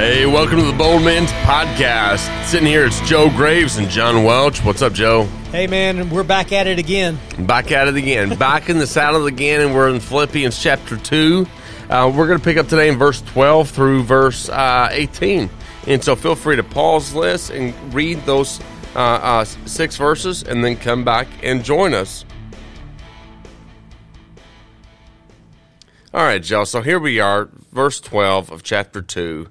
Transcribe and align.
Hey, 0.00 0.24
welcome 0.24 0.56
to 0.56 0.64
the 0.64 0.72
Bold 0.72 1.02
Men's 1.02 1.30
Podcast. 1.44 2.46
Sitting 2.46 2.66
here, 2.66 2.86
it's 2.86 3.06
Joe 3.06 3.28
Graves 3.28 3.76
and 3.76 3.86
John 3.90 4.24
Welch. 4.24 4.64
What's 4.64 4.80
up, 4.80 4.94
Joe? 4.94 5.24
Hey 5.52 5.66
man, 5.66 6.08
we're 6.08 6.24
back 6.24 6.52
at 6.52 6.66
it 6.66 6.78
again. 6.78 7.18
Back 7.40 7.70
at 7.70 7.86
it 7.86 7.96
again. 7.96 8.30
Back 8.38 8.70
in 8.70 8.78
the 8.78 8.86
saddle 8.86 9.26
again, 9.26 9.60
and 9.60 9.74
we're 9.74 9.90
in 9.90 10.00
Philippians 10.00 10.58
chapter 10.58 10.96
2. 10.96 11.46
Uh, 11.90 12.10
we're 12.16 12.26
going 12.26 12.38
to 12.38 12.42
pick 12.42 12.56
up 12.56 12.66
today 12.66 12.88
in 12.88 12.96
verse 12.96 13.20
12 13.20 13.68
through 13.68 14.02
verse 14.04 14.48
uh, 14.48 14.88
18. 14.90 15.50
And 15.86 16.02
so 16.02 16.16
feel 16.16 16.34
free 16.34 16.56
to 16.56 16.64
pause 16.64 17.12
this 17.12 17.50
and 17.50 17.74
read 17.92 18.24
those 18.24 18.58
uh, 18.96 19.00
uh, 19.00 19.44
six 19.44 19.98
verses 19.98 20.42
and 20.42 20.64
then 20.64 20.76
come 20.76 21.04
back 21.04 21.28
and 21.42 21.62
join 21.62 21.92
us. 21.92 22.24
All 26.14 26.22
right, 26.22 26.42
Joe. 26.42 26.64
So 26.64 26.80
here 26.80 26.98
we 26.98 27.20
are, 27.20 27.50
verse 27.70 28.00
12 28.00 28.50
of 28.50 28.62
chapter 28.62 29.02
2. 29.02 29.46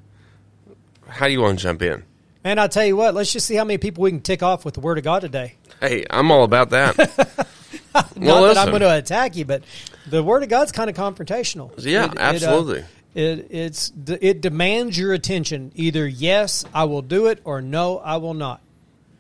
How 1.09 1.27
do 1.27 1.33
you 1.33 1.41
want 1.41 1.59
to 1.59 1.63
jump 1.63 1.81
in? 1.81 2.03
And 2.43 2.59
I'll 2.59 2.69
tell 2.69 2.85
you 2.85 2.95
what, 2.95 3.13
let's 3.13 3.33
just 3.33 3.45
see 3.45 3.55
how 3.55 3.65
many 3.65 3.77
people 3.77 4.03
we 4.03 4.11
can 4.11 4.21
tick 4.21 4.41
off 4.41 4.63
with 4.63 4.73
the 4.75 4.79
Word 4.79 4.97
of 4.97 5.03
God 5.03 5.19
today. 5.21 5.55
Hey, 5.81 6.05
I'm 6.09 6.31
all 6.31 6.43
about 6.43 6.69
that. 6.69 6.97
Not 7.93 8.15
well, 8.15 8.43
that 8.43 8.57
I'm 8.57 8.69
going 8.69 8.81
to 8.81 8.95
attack 8.95 9.35
you, 9.35 9.45
but 9.45 9.63
the 10.07 10.23
Word 10.23 10.43
of 10.43 10.49
God's 10.49 10.71
kind 10.71 10.89
of 10.89 10.95
confrontational. 10.95 11.71
Yeah, 11.77 12.05
It- 12.05 12.11
it, 12.13 12.17
uh, 12.17 12.21
absolutely. 12.21 12.85
It, 13.15 13.47
it's 13.49 13.91
it 14.21 14.39
demands 14.39 14.97
your 14.97 15.13
attention. 15.13 15.71
Either 15.75 16.07
yes, 16.07 16.63
I 16.73 16.83
will 16.83 17.01
do 17.01 17.25
it, 17.25 17.41
or 17.43 17.59
no, 17.59 17.97
I 17.97 18.17
will 18.17 18.35
not. 18.35 18.61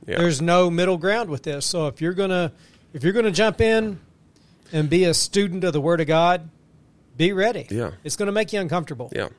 Yeah. 0.05 0.19
There's 0.19 0.41
no 0.43 0.69
middle 0.69 0.97
ground 0.97 1.29
with 1.31 1.41
this. 1.41 1.65
So 1.65 1.87
if 1.87 1.99
you're 1.99 2.13
gonna 2.13 2.51
if 2.93 3.03
you're 3.03 3.13
gonna 3.13 3.31
jump 3.31 3.59
in 3.61 3.99
and 4.71 4.91
be 4.91 5.05
a 5.05 5.13
student 5.15 5.63
of 5.63 5.73
the 5.73 5.81
Word 5.81 6.01
of 6.01 6.07
God, 6.07 6.49
be 7.17 7.33
ready. 7.33 7.65
Yeah. 7.71 7.91
it's 8.03 8.15
going 8.15 8.27
to 8.27 8.31
make 8.31 8.53
you 8.53 8.59
uncomfortable. 8.59 9.11
Yeah, 9.13 9.29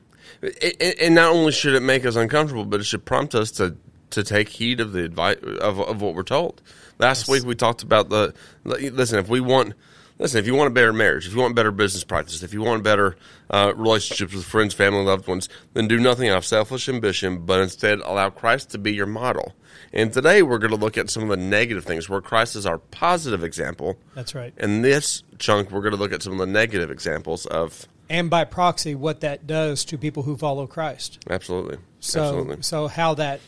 It- 0.41 0.97
and 1.01 1.15
not 1.15 1.31
only 1.31 1.51
should 1.51 1.73
it 1.73 1.81
make 1.81 2.05
us 2.05 2.15
uncomfortable, 2.15 2.65
but 2.65 2.79
it 2.79 2.83
should 2.85 3.05
prompt 3.05 3.35
us 3.35 3.51
to 3.51 3.75
to 4.11 4.23
take 4.23 4.49
heed 4.49 4.81
of 4.81 4.91
the 4.91 5.03
advice 5.05 5.37
of, 5.61 5.79
of 5.79 6.01
what 6.01 6.13
we're 6.15 6.23
told. 6.23 6.61
Last 6.99 7.29
week 7.29 7.43
we 7.45 7.55
talked 7.55 7.81
about 7.81 8.09
the 8.09 8.33
listen. 8.65 9.19
If 9.19 9.29
we 9.29 9.39
want 9.39 9.73
listen, 10.19 10.37
if 10.39 10.45
you 10.45 10.53
want 10.53 10.67
a 10.67 10.73
better 10.73 10.91
marriage, 10.93 11.25
if 11.27 11.33
you 11.33 11.39
want 11.39 11.55
better 11.55 11.71
business 11.71 12.03
practice, 12.03 12.43
if 12.43 12.53
you 12.53 12.61
want 12.61 12.83
better 12.83 13.15
uh, 13.49 13.71
relationships 13.75 14.33
with 14.33 14.43
friends, 14.45 14.73
family, 14.73 15.03
loved 15.03 15.27
ones, 15.27 15.49
then 15.73 15.87
do 15.87 15.97
nothing 15.99 16.29
out 16.29 16.37
of 16.37 16.45
selfish 16.45 16.87
ambition, 16.89 17.45
but 17.45 17.59
instead 17.61 17.99
allow 17.99 18.29
Christ 18.29 18.69
to 18.71 18.77
be 18.77 18.93
your 18.93 19.07
model. 19.07 19.55
And 19.93 20.13
today 20.13 20.41
we're 20.43 20.59
going 20.59 20.71
to 20.71 20.77
look 20.77 20.97
at 20.97 21.09
some 21.09 21.23
of 21.23 21.29
the 21.29 21.37
negative 21.37 21.85
things 21.85 22.07
where 22.07 22.21
Christ 22.21 22.55
is 22.55 22.65
our 22.65 22.77
positive 22.77 23.43
example. 23.43 23.97
That's 24.13 24.35
right. 24.35 24.53
In 24.57 24.81
this 24.81 25.23
chunk, 25.39 25.71
we're 25.71 25.81
going 25.81 25.93
to 25.95 25.97
look 25.99 26.13
at 26.13 26.21
some 26.21 26.33
of 26.33 26.39
the 26.39 26.45
negative 26.45 26.91
examples 26.91 27.45
of 27.45 27.87
And 28.11 28.29
by 28.29 28.43
proxy, 28.43 28.93
what 28.93 29.21
that 29.21 29.47
does 29.47 29.85
to 29.85 29.97
people 29.97 30.23
who 30.23 30.35
follow 30.35 30.67
Christ. 30.67 31.19
absolutely, 31.29 31.77
So, 32.01 32.21
absolutely. 32.23 32.61
so 32.61 32.87
how 32.87 33.13
that 33.15 33.39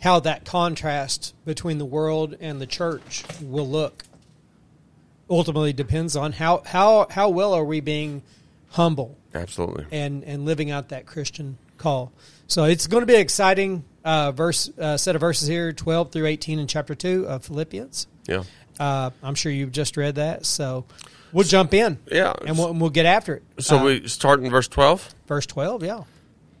how 0.00 0.20
that 0.20 0.44
contrast 0.44 1.34
between 1.44 1.78
the 1.78 1.84
world 1.84 2.36
and 2.40 2.60
the 2.60 2.66
church 2.66 3.24
will 3.42 3.68
look 3.68 4.04
ultimately 5.28 5.72
depends 5.72 6.14
on 6.16 6.32
how 6.32 6.62
how 6.64 7.06
how 7.10 7.28
well 7.28 7.52
are 7.52 7.64
we 7.64 7.80
being 7.80 8.22
humble 8.70 9.16
Absolutely. 9.34 9.86
and 9.90 10.22
and 10.24 10.44
living 10.44 10.70
out 10.70 10.90
that 10.90 11.04
Christian 11.06 11.58
call. 11.76 12.12
So 12.46 12.64
it's 12.64 12.86
going 12.86 13.02
to 13.02 13.06
be 13.06 13.14
an 13.16 13.20
exciting 13.20 13.84
uh, 14.04 14.30
verse 14.32 14.70
uh, 14.78 14.96
set 14.96 15.16
of 15.16 15.20
verses 15.20 15.48
here, 15.48 15.72
twelve 15.72 16.12
through 16.12 16.26
eighteen 16.26 16.58
in 16.60 16.66
chapter 16.68 16.94
two 16.94 17.26
of 17.26 17.44
Philippians. 17.44 18.06
Yeah. 18.26 18.44
Uh, 18.78 19.10
I'm 19.24 19.34
sure 19.34 19.50
you've 19.50 19.72
just 19.72 19.96
read 19.96 20.14
that, 20.14 20.46
so 20.46 20.84
we'll 21.32 21.44
jump 21.46 21.74
in. 21.74 21.98
Yeah. 22.10 22.32
and 22.46 22.56
we'll, 22.58 22.72
we'll 22.74 22.90
get 22.90 23.06
after 23.06 23.36
it. 23.36 23.42
So 23.60 23.78
Uh, 23.78 23.84
we 23.84 24.08
start 24.08 24.40
in 24.42 24.50
verse 24.50 24.68
12. 24.68 25.14
verse 25.26 25.46
twelve, 25.46 25.82
yeah. 25.84 26.04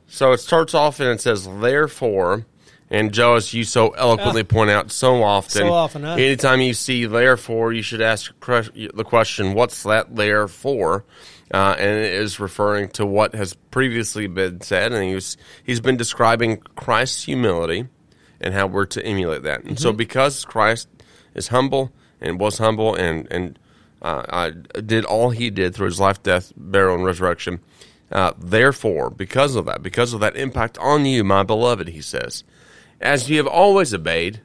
So 0.06 0.32
it 0.32 0.38
starts 0.38 0.74
off 0.74 1.00
and 1.00 1.08
it 1.10 1.20
says, 1.20 1.46
therefore, 1.60 2.46
and 2.90 3.12
Joe, 3.12 3.34
as 3.34 3.52
you 3.52 3.64
so 3.64 3.90
eloquently 3.90 4.42
point 4.44 4.70
out 4.70 4.90
so 4.90 5.22
often, 5.22 5.50
So 5.66 5.72
often, 5.72 6.02
huh? 6.02 6.14
anytime 6.14 6.60
you 6.62 6.72
see 6.72 7.04
therefore, 7.04 7.72
you 7.74 7.82
should 7.82 8.00
ask 8.00 8.32
the 8.40 9.04
question, 9.06 9.52
what's 9.52 9.82
that 9.82 10.16
there 10.16 10.48
for? 10.48 11.04
Uh, 11.52 11.74
and 11.78 11.90
it 11.98 12.12
is 12.14 12.40
referring 12.40 12.88
to 12.90 13.04
what 13.06 13.34
has 13.34 13.54
previously 13.70 14.26
been 14.26 14.60
said, 14.62 14.92
and 14.92 15.04
he's, 15.04 15.36
he's 15.64 15.80
been 15.80 15.96
describing 15.98 16.58
Christ's 16.76 17.24
humility 17.24 17.88
and 18.40 18.54
how 18.54 18.66
we're 18.66 18.86
to 18.86 19.04
emulate 19.04 19.42
that. 19.42 19.60
And 19.60 19.70
Mm-hmm. 19.72 19.82
so 19.82 19.92
because 19.92 20.44
Christ 20.46 20.88
is 21.34 21.48
humble 21.48 21.92
and 22.20 22.38
was 22.40 22.56
humble 22.58 22.94
and, 22.94 23.26
and 23.30 23.58
uh, 24.02 24.50
did 24.84 25.04
all 25.04 25.30
he 25.30 25.50
did 25.50 25.74
through 25.74 25.86
his 25.86 26.00
life, 26.00 26.22
death, 26.22 26.52
burial, 26.56 26.94
and 26.96 27.04
resurrection. 27.04 27.60
Uh, 28.10 28.32
therefore, 28.38 29.10
because 29.10 29.54
of 29.54 29.66
that, 29.66 29.82
because 29.82 30.14
of 30.14 30.20
that 30.20 30.36
impact 30.36 30.78
on 30.78 31.04
you, 31.04 31.22
my 31.24 31.42
beloved, 31.42 31.88
he 31.88 32.00
says, 32.00 32.42
as 33.00 33.28
you 33.28 33.36
have 33.36 33.46
always 33.46 33.92
obeyed, 33.92 34.40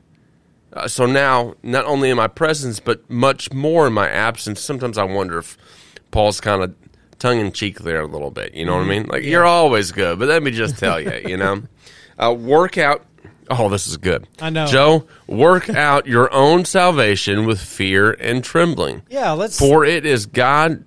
uh, 0.73 0.87
so 0.87 1.05
now, 1.05 1.55
not 1.63 1.85
only 1.85 2.09
in 2.09 2.17
my 2.17 2.27
presence, 2.27 2.79
but 2.79 3.07
much 3.09 3.53
more 3.53 3.87
in 3.87 3.93
my 3.93 4.09
absence. 4.09 4.59
Sometimes 4.59 4.97
I 4.97 5.03
wonder 5.03 5.37
if 5.37 5.57
Paul's 6.11 6.41
kind 6.41 6.63
of 6.63 6.75
tongue 7.19 7.39
in 7.39 7.51
cheek 7.51 7.79
there 7.79 8.01
a 8.01 8.07
little 8.07 8.31
bit. 8.31 8.53
You 8.53 8.65
know 8.65 8.75
what 8.75 8.85
I 8.85 8.87
mean? 8.87 9.05
Like, 9.05 9.23
you're 9.23 9.45
always 9.45 9.91
good, 9.91 10.19
but 10.19 10.27
let 10.27 10.41
me 10.43 10.51
just 10.51 10.77
tell 10.77 10.99
you, 10.99 11.21
you 11.25 11.37
know, 11.37 11.63
uh, 12.17 12.33
work 12.33 12.77
out. 12.77 13.05
Oh, 13.49 13.69
this 13.69 13.87
is 13.87 13.97
good. 13.97 14.27
I 14.41 14.49
know. 14.49 14.65
Joe, 14.65 15.07
work 15.27 15.69
out 15.69 16.07
your 16.07 16.31
own 16.33 16.65
salvation 16.65 17.45
with 17.45 17.59
fear 17.59 18.11
and 18.11 18.43
trembling. 18.43 19.03
Yeah, 19.09 19.31
let's 19.31 19.57
For 19.57 19.85
it 19.85 20.05
is 20.05 20.25
God 20.25 20.85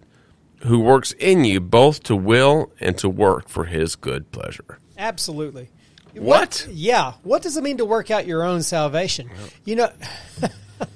who 0.62 0.80
works 0.80 1.12
in 1.12 1.44
you 1.44 1.60
both 1.60 2.02
to 2.04 2.16
will 2.16 2.72
and 2.80 2.96
to 2.98 3.08
work 3.08 3.48
for 3.48 3.64
his 3.64 3.96
good 3.96 4.30
pleasure. 4.32 4.78
Absolutely. 4.98 5.68
What? 6.14 6.66
Yeah. 6.70 7.14
What 7.22 7.42
does 7.42 7.56
it 7.56 7.62
mean 7.62 7.76
to 7.78 7.84
work 7.84 8.10
out 8.10 8.26
your 8.26 8.42
own 8.42 8.62
salvation? 8.62 9.30
You 9.64 9.76
know, 9.76 9.92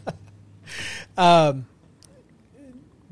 um, 1.19 1.67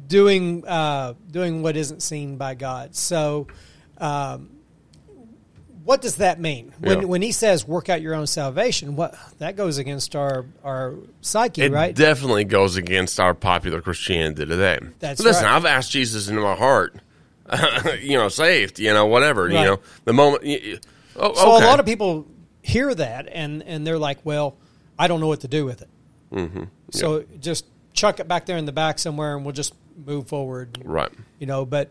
doing 0.06 0.66
uh, 0.66 1.14
doing 1.30 1.62
what 1.62 1.76
isn't 1.76 2.02
seen 2.02 2.36
by 2.36 2.54
God. 2.54 2.94
So, 2.96 3.46
um, 3.98 4.50
what 5.88 6.02
does 6.02 6.16
that 6.16 6.38
mean 6.38 6.70
when 6.80 7.00
Yeah. 7.00 7.04
when 7.06 7.22
He 7.22 7.32
says 7.32 7.66
work 7.66 7.88
out 7.88 8.02
your 8.02 8.14
own 8.14 8.26
salvation? 8.26 8.94
What 8.94 9.14
that 9.38 9.56
goes 9.56 9.78
against 9.78 10.14
our 10.14 10.44
our 10.62 10.96
psyche, 11.22 11.62
It 11.62 11.72
right? 11.72 11.94
definitely 11.94 12.44
goes 12.44 12.76
against 12.76 13.18
our 13.18 13.32
popular 13.32 13.80
Christianity 13.80 14.44
today. 14.44 14.80
That's 14.98 15.18
Listen, 15.18 15.46
right. 15.46 15.54
I've 15.54 15.64
asked 15.64 15.90
Jesus 15.90 16.28
into 16.28 16.42
my 16.42 16.54
heart, 16.54 16.96
you 18.02 18.18
know, 18.18 18.28
saved, 18.28 18.78
you 18.78 18.92
know, 18.92 19.06
whatever, 19.06 19.48
you 19.48 19.54
know, 19.54 19.80
the 20.04 20.12
moment. 20.12 20.44
You, 20.44 20.78
oh, 21.16 21.32
so 21.32 21.56
okay. 21.56 21.64
a 21.64 21.68
lot 21.68 21.80
of 21.80 21.86
people 21.86 22.26
hear 22.60 22.94
that 22.94 23.26
and 23.32 23.62
and 23.62 23.86
they're 23.86 23.98
like, 23.98 24.18
well, 24.24 24.58
I 24.98 25.08
don't 25.08 25.20
know 25.20 25.28
what 25.28 25.40
to 25.40 25.48
do 25.48 25.64
with 25.64 25.80
it. 25.80 25.88
Mm-hmm. 26.34 26.64
So 26.90 27.24
just 27.40 27.64
chuck 27.94 28.20
it 28.20 28.28
back 28.28 28.44
there 28.44 28.58
in 28.58 28.66
the 28.66 28.72
back 28.72 28.98
somewhere, 28.98 29.34
and 29.36 29.42
we'll 29.42 29.54
just 29.54 29.72
move 30.04 30.28
forward. 30.28 30.78
right. 30.84 31.10
you 31.38 31.46
know 31.46 31.64
but 31.66 31.90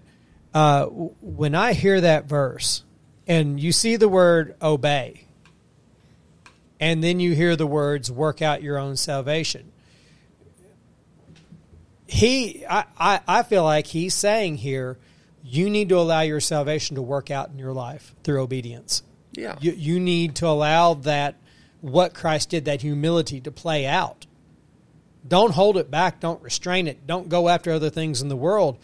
uh, 0.54 0.86
when 0.86 1.54
i 1.54 1.74
hear 1.74 2.00
that 2.00 2.24
verse 2.24 2.84
and 3.28 3.60
you 3.60 3.72
see 3.72 3.98
the 3.98 4.10
word 4.10 4.56
obey. 4.62 5.26
And 6.80 7.04
then 7.04 7.20
you 7.20 7.36
hear 7.36 7.56
the 7.56 7.68
words 7.68 8.12
work 8.12 8.42
out 8.42 8.64
your 8.64 8.78
own 8.78 8.96
salvation. 8.96 9.72
He 12.08 12.66
I, 12.70 12.86
I, 12.98 13.20
I 13.28 13.44
feel 13.44 13.64
like 13.64 13.88
he's 13.88 14.14
saying 14.14 14.58
here 14.58 14.98
you 15.44 15.70
need 15.70 15.90
to 15.90 15.98
allow 15.98 16.22
your 16.22 16.40
salvation 16.40 16.96
to 16.96 17.02
work 17.02 17.30
out 17.32 17.50
in 17.50 17.60
your 17.60 17.74
life 17.74 18.16
through 18.24 18.42
obedience. 18.42 19.04
Yeah. 19.34 19.58
you, 19.60 19.72
you 19.74 20.00
need 20.00 20.36
to 20.38 20.48
allow 20.48 20.96
that 20.96 21.36
what 21.82 22.14
christ 22.14 22.50
did 22.50 22.66
that 22.66 22.82
humility 22.82 23.42
to 23.42 23.52
play 23.52 23.86
out. 23.86 24.26
Don't 25.28 25.52
hold 25.52 25.78
it 25.78 25.92
back. 25.92 26.22
Don't 26.22 26.42
restrain 26.42 26.88
it. 26.88 27.06
Don't 27.06 27.28
go 27.28 27.50
after 27.50 27.72
other 27.72 27.90
things 27.90 28.22
in 28.22 28.30
the 28.30 28.36
world 28.36 28.78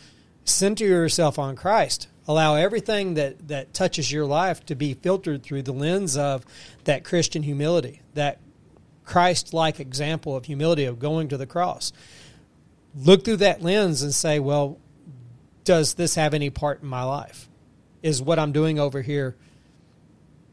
center 0.45 0.85
yourself 0.85 1.39
on 1.39 1.55
christ. 1.55 2.07
Allow 2.25 2.55
everything 2.55 3.15
that, 3.15 3.49
that 3.49 3.73
touches 3.73 4.09
your 4.09 4.25
life 4.25 4.65
to 4.67 4.75
be 4.75 4.93
filtered 4.93 5.43
through 5.43 5.63
the 5.63 5.73
lens 5.73 6.15
of 6.17 6.45
that 6.85 7.03
christian 7.03 7.43
humility 7.43 8.01
that 8.13 8.39
christ-like 9.03 9.79
example 9.79 10.35
of 10.35 10.45
humility 10.45 10.85
of 10.85 10.99
going 10.99 11.27
to 11.27 11.37
the 11.37 11.45
cross. 11.45 11.91
Look 12.95 13.25
through 13.25 13.37
that 13.37 13.61
lens 13.61 14.01
and 14.01 14.13
say 14.13 14.39
well 14.39 14.77
does 15.63 15.93
this 15.93 16.15
have 16.15 16.33
any 16.33 16.49
part 16.49 16.81
in 16.81 16.87
my 16.87 17.03
life? 17.03 17.49
Is 18.01 18.21
what 18.21 18.39
i'm 18.39 18.51
doing 18.51 18.79
over 18.79 19.01
here, 19.01 19.35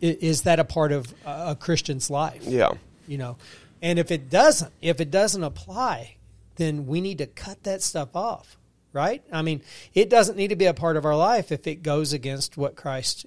is 0.00 0.42
that 0.42 0.58
a 0.58 0.64
part 0.64 0.92
of 0.92 1.12
a 1.26 1.50
a 1.50 1.56
christian's 1.56 2.10
life? 2.10 2.42
Yeah. 2.44 2.72
you 3.06 3.19
know? 3.19 3.37
And 3.82 3.98
if 3.98 4.10
it 4.10 4.31
doesn't 4.31 4.72
if 4.81 5.00
it 5.00 5.10
doesn't 5.10 5.42
apply 5.42 6.16
then 6.56 6.87
we 6.87 7.00
need 7.00 7.19
to 7.19 7.26
cut 7.26 7.62
that 7.62 7.82
stuff 7.82 8.14
off 8.14 8.58
right 8.92 9.22
i 9.32 9.42
mean 9.42 9.62
it 9.94 10.10
doesn't 10.10 10.37
need 10.37 10.48
to 10.48 10.56
be 10.56 10.66
a 10.66 10.75
part 10.75 10.96
of 10.96 11.04
our 11.04 11.16
life 11.16 11.52
if 11.52 11.66
it 11.66 11.82
goes 11.82 12.12
against 12.12 12.56
what 12.56 12.75
christ 12.76 13.26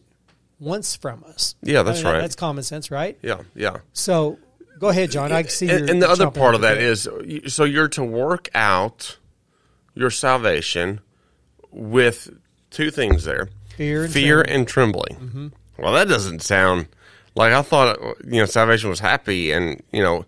wants 0.59 0.95
from 0.95 1.23
us 1.25 1.55
Yeah, 1.61 1.83
that's 1.83 1.99
I 1.99 2.01
mean, 2.01 2.03
that- 2.05 2.11
right. 2.13 2.21
that's 2.21 2.35
common 2.35 2.63
sense 2.63 2.91
right 2.91 3.17
Yeah. 3.21 3.41
Yeah. 3.55 3.77
so 3.93 4.37
go 4.79 4.89
ahead 4.89 5.11
john 5.11 5.31
i 5.31 5.43
see 5.43 5.69
and, 5.69 5.89
and 5.89 6.01
the 6.01 6.09
other 6.09 6.29
part 6.31 6.55
of 6.55 6.61
that 6.61 6.77
is 6.77 7.07
so 7.47 7.63
you're 7.63 7.87
to 7.89 8.03
work 8.03 8.49
out 8.55 9.17
your 9.95 10.09
salvation 10.09 10.99
with 11.71 12.29
two 12.69 12.91
things 12.91 13.23
there 13.23 13.49
Fear 13.77 14.03
and 14.05 14.13
fear 14.13 14.35
trembling. 14.43 14.55
and 14.59 14.67
trembling 14.67 15.15
mm-hmm. 15.15 15.47
well 15.81 15.93
that 15.93 16.07
doesn't 16.07 16.41
sound 16.41 16.87
Like 17.35 17.51
I 17.53 17.63
thought, 17.63 17.97
you 18.23 18.39
know, 18.39 18.45
salvation 18.45 18.89
was 18.91 18.99
happy, 18.99 19.51
and 19.51 19.81
you 19.91 20.03
know, 20.03 20.25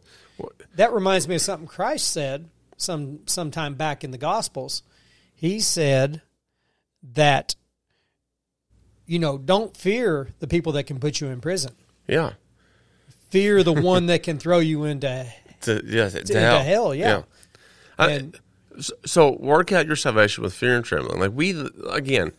That 0.75 0.91
reminds 0.91 1.27
me 1.27 1.35
of 1.35 1.41
something 1.41 1.67
Christ 1.67 2.09
said 2.11 2.49
some 2.77 3.19
sometime 3.27 3.75
back 3.75 4.03
in 4.03 4.09
the 4.09 4.17
Gospels. 4.17 4.81
He 5.35 5.59
said 5.59 6.21
that 7.13 7.55
you 9.07 9.19
know, 9.19 9.37
don't 9.37 9.77
fear 9.77 10.29
the 10.39 10.47
people 10.47 10.71
that 10.71 10.85
can 10.85 10.99
put 10.99 11.21
you 11.21 11.27
in 11.27 11.39
prison. 11.39 11.73
yeah, 12.07 12.31
Fear 13.29 13.61
the 13.63 13.73
one 13.81 14.07
that 14.07 14.23
can 14.23 14.39
throw 14.39 14.57
you 14.59 14.83
into 14.85 15.27
to, 15.61 15.81
yeah, 15.85 16.09
to, 16.09 16.19
into 16.19 16.39
hell. 16.39 16.63
hell. 16.63 16.95
Yeah. 16.95 17.21
I- 17.99 18.11
And 18.11 18.39
so 19.05 19.31
work 19.39 19.71
out 19.71 19.85
your 19.85 19.95
salvation 19.95 20.43
with 20.43 20.53
fear 20.53 20.75
and 20.75 20.83
trembling. 20.83 21.19
Like 21.19 21.31
we, 21.33 21.51
again, 21.89 22.31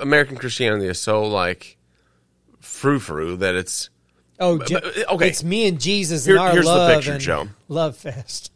American 0.00 0.36
Christianity 0.36 0.86
is 0.88 1.00
so 1.00 1.24
like 1.24 1.78
frou 2.60 2.98
frou 2.98 3.36
that 3.38 3.54
it's 3.54 3.88
oh, 4.40 4.58
but, 4.58 4.72
uh, 4.72 5.14
okay. 5.14 5.28
it's 5.28 5.42
me 5.42 5.66
and 5.68 5.80
Jesus 5.80 6.26
Here- 6.26 6.34
and 6.36 6.44
our 6.44 6.52
here's 6.52 6.66
the 6.66 6.94
picture, 6.94 7.12
and 7.12 7.20
Joe. 7.20 7.48
love 7.68 7.96
fest. 7.96 8.52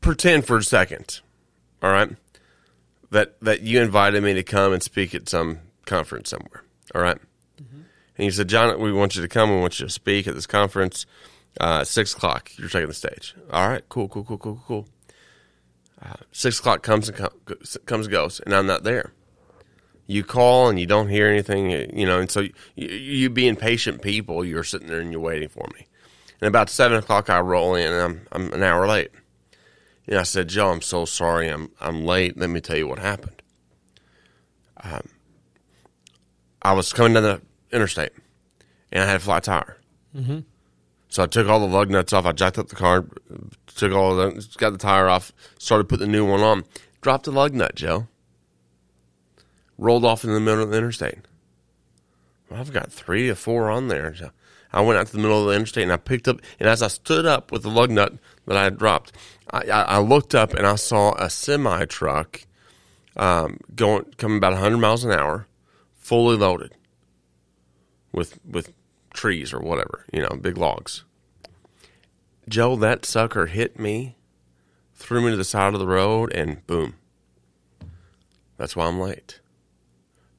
pretend 0.00 0.46
for 0.46 0.56
a 0.58 0.62
second, 0.62 1.20
all 1.84 1.92
right, 1.92 2.08
that 3.10 3.38
that 3.42 3.60
you 3.60 3.82
invited 3.82 4.22
me 4.22 4.32
to 4.32 4.42
come 4.42 4.72
and 4.72 4.82
speak 4.82 5.14
at 5.14 5.28
some 5.28 5.58
conference 5.84 6.30
somewhere, 6.30 6.64
all 6.94 7.02
right? 7.02 7.18
And 8.16 8.24
you 8.24 8.30
said, 8.30 8.48
John, 8.48 8.80
we 8.80 8.92
want 8.92 9.16
you 9.16 9.22
to 9.22 9.28
come. 9.28 9.50
We 9.50 9.60
want 9.60 9.78
you 9.78 9.86
to 9.86 9.92
speak 9.92 10.26
at 10.26 10.34
this 10.34 10.46
conference. 10.46 11.04
Uh, 11.60 11.84
six 11.84 12.14
o'clock, 12.14 12.50
you're 12.56 12.68
taking 12.68 12.88
the 12.88 12.94
stage. 12.94 13.34
All 13.50 13.68
right, 13.68 13.82
cool, 13.88 14.08
cool, 14.08 14.24
cool, 14.24 14.38
cool, 14.38 14.62
cool. 14.66 14.88
Uh, 16.00 16.14
six 16.32 16.58
o'clock 16.58 16.82
comes 16.82 17.08
and 17.08 17.18
co- 17.18 17.32
comes 17.86 18.06
and 18.06 18.12
goes, 18.12 18.40
and 18.40 18.54
I'm 18.54 18.66
not 18.66 18.82
there. 18.84 19.12
You 20.06 20.24
call 20.24 20.68
and 20.68 20.78
you 20.80 20.86
don't 20.86 21.08
hear 21.08 21.26
anything, 21.28 21.70
you 21.70 22.06
know, 22.06 22.18
and 22.18 22.30
so 22.30 22.40
you, 22.40 22.88
you 22.88 23.30
being 23.30 23.56
patient 23.56 24.00
people, 24.00 24.44
you're 24.44 24.64
sitting 24.64 24.88
there 24.88 25.00
and 25.00 25.12
you're 25.12 25.20
waiting 25.20 25.48
for 25.48 25.66
me. 25.74 25.86
And 26.40 26.48
about 26.48 26.70
seven 26.70 26.98
o'clock, 26.98 27.28
I 27.28 27.40
roll 27.40 27.74
in, 27.74 27.92
and 27.92 28.02
I'm 28.02 28.26
I'm 28.32 28.52
an 28.52 28.62
hour 28.62 28.86
late. 28.86 29.10
And 30.06 30.18
I 30.18 30.22
said, 30.22 30.48
Joe, 30.48 30.70
I'm 30.70 30.82
so 30.82 31.04
sorry. 31.04 31.48
I'm 31.48 31.70
I'm 31.80 32.04
late. 32.04 32.36
Let 32.36 32.50
me 32.50 32.60
tell 32.60 32.76
you 32.76 32.86
what 32.86 32.98
happened. 32.98 33.42
Um, 34.82 35.08
I 36.60 36.72
was 36.72 36.92
coming 36.92 37.14
down 37.14 37.22
the 37.22 37.40
interstate, 37.72 38.12
and 38.92 39.02
I 39.02 39.06
had 39.06 39.16
a 39.16 39.20
flat 39.20 39.44
tire. 39.44 39.78
Mm-hmm. 40.14 40.40
So 41.08 41.22
I 41.22 41.26
took 41.26 41.48
all 41.48 41.60
the 41.60 41.66
lug 41.66 41.90
nuts 41.90 42.12
off. 42.12 42.26
I 42.26 42.32
jacked 42.32 42.58
up 42.58 42.68
the 42.68 42.76
car, 42.76 43.06
took 43.66 43.92
all 43.92 44.18
of 44.18 44.34
the, 44.34 44.58
got 44.58 44.70
the 44.70 44.78
tire 44.78 45.08
off, 45.08 45.32
started 45.58 45.88
putting 45.88 46.06
the 46.06 46.12
new 46.12 46.24
one 46.24 46.40
on. 46.40 46.64
Dropped 47.02 47.24
the 47.24 47.32
lug 47.32 47.54
nut, 47.54 47.74
Joe. 47.76 48.08
Rolled 49.78 50.04
off 50.04 50.24
in 50.24 50.32
the 50.32 50.40
middle 50.40 50.64
of 50.64 50.70
the 50.70 50.76
interstate. 50.76 51.18
Well, 52.50 52.60
I've 52.60 52.72
got 52.72 52.92
three 52.92 53.30
or 53.30 53.34
four 53.34 53.70
on 53.70 53.88
there. 53.88 54.14
So 54.14 54.30
I 54.72 54.80
went 54.80 54.98
out 54.98 55.06
to 55.06 55.12
the 55.12 55.18
middle 55.18 55.40
of 55.40 55.46
the 55.46 55.54
interstate 55.54 55.84
and 55.84 55.92
I 55.92 55.98
picked 55.98 56.26
up, 56.26 56.40
and 56.58 56.68
as 56.68 56.82
I 56.82 56.88
stood 56.88 57.26
up 57.26 57.52
with 57.52 57.62
the 57.62 57.70
lug 57.70 57.90
nut 57.90 58.14
that 58.46 58.56
I 58.56 58.64
had 58.64 58.78
dropped, 58.78 59.12
I, 59.54 59.82
I, 59.82 59.98
looked 60.00 60.34
up 60.34 60.54
and 60.54 60.66
I 60.66 60.74
saw 60.74 61.14
a 61.14 61.30
semi 61.30 61.84
truck 61.84 62.40
um, 63.16 63.58
going 63.74 64.04
coming 64.16 64.38
about 64.38 64.52
100 64.52 64.78
miles 64.78 65.04
an 65.04 65.12
hour, 65.12 65.46
fully 65.94 66.36
loaded 66.36 66.72
with 68.12 68.38
with 68.44 68.72
trees 69.12 69.52
or 69.52 69.60
whatever, 69.60 70.04
you 70.12 70.20
know, 70.22 70.36
big 70.40 70.56
logs. 70.58 71.04
Joe, 72.48 72.76
that 72.76 73.04
sucker 73.04 73.46
hit 73.46 73.78
me, 73.78 74.16
threw 74.94 75.22
me 75.22 75.30
to 75.30 75.36
the 75.36 75.44
side 75.44 75.72
of 75.72 75.80
the 75.80 75.86
road, 75.86 76.32
and 76.32 76.66
boom. 76.66 76.94
That's 78.56 78.76
why 78.76 78.86
I'm 78.86 79.00
late. 79.00 79.40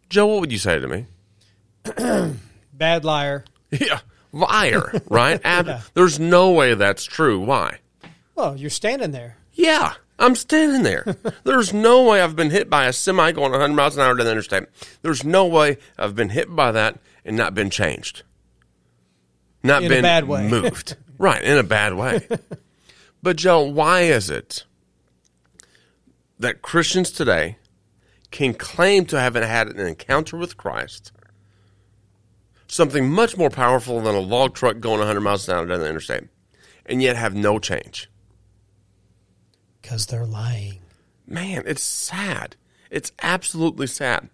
Joe, 0.09 0.27
what 0.27 0.41
would 0.41 0.51
you 0.51 0.57
say 0.57 0.79
to 0.79 0.87
me? 0.87 1.05
Bad 2.73 3.05
liar. 3.05 3.45
Yeah, 3.71 3.99
liar, 4.31 5.01
right? 5.09 5.41
Ab- 5.43 5.67
Yeah. 5.67 5.81
There's 5.95 6.17
no 6.19 6.51
way 6.51 6.75
that's 6.75 7.03
true. 7.03 7.39
Why? 7.41 7.79
Well, 8.35 8.57
you're 8.57 8.69
standing 8.69 9.11
there. 9.11 9.37
Yeah, 9.53 9.93
I'm 10.19 10.35
standing 10.35 10.83
there. 10.83 11.15
There's 11.43 11.73
no 11.73 12.03
way 12.03 12.21
I've 12.21 12.35
been 12.35 12.51
hit 12.51 12.69
by 12.69 12.85
a 12.85 12.93
semi 12.93 13.31
going 13.31 13.51
100 13.51 13.73
miles 13.73 13.95
an 13.95 14.03
hour 14.03 14.15
down 14.15 14.25
the 14.25 14.31
interstate. 14.31 14.65
There's 15.01 15.23
no 15.23 15.45
way 15.45 15.77
I've 15.97 16.15
been 16.15 16.29
hit 16.29 16.53
by 16.53 16.71
that 16.71 16.99
and 17.23 17.37
not 17.37 17.53
been 17.53 17.69
changed. 17.69 18.23
Not 19.63 19.83
In 19.83 19.89
been 19.89 20.03
bad 20.03 20.27
way. 20.27 20.47
moved. 20.49 20.95
right, 21.17 21.41
in 21.41 21.57
a 21.57 21.63
bad 21.63 21.95
way. 21.95 22.27
but 23.23 23.37
Joe, 23.37 23.63
why 23.63 24.01
is 24.01 24.29
it 24.29 24.65
that 26.37 26.61
Christians 26.61 27.11
today 27.11 27.57
can 28.31 28.53
claim 28.53 29.05
to 29.05 29.19
have 29.19 29.35
had 29.35 29.69
an 29.69 29.79
encounter 29.79 30.35
with 30.37 30.57
Christ, 30.57 31.13
something 32.67 33.09
much 33.09 33.37
more 33.37 33.49
powerful 33.49 34.01
than 34.01 34.13
a 34.13 34.19
log 34.19 34.53
truck 34.53 34.79
going 34.81 34.99
100 34.99 35.21
miles 35.21 35.47
an 35.47 35.55
hour 35.55 35.65
down 35.65 35.79
the 35.79 35.89
interstate, 35.89 36.25
and 36.85 37.01
yet 37.01 37.15
have 37.15 37.33
no 37.33 37.57
change? 37.57 38.09
Because 39.85 40.07
they're 40.07 40.25
lying. 40.25 40.79
man, 41.27 41.61
it's 41.67 41.83
sad. 41.83 42.55
It's 42.89 43.11
absolutely 43.21 43.85
sad. 43.85 44.29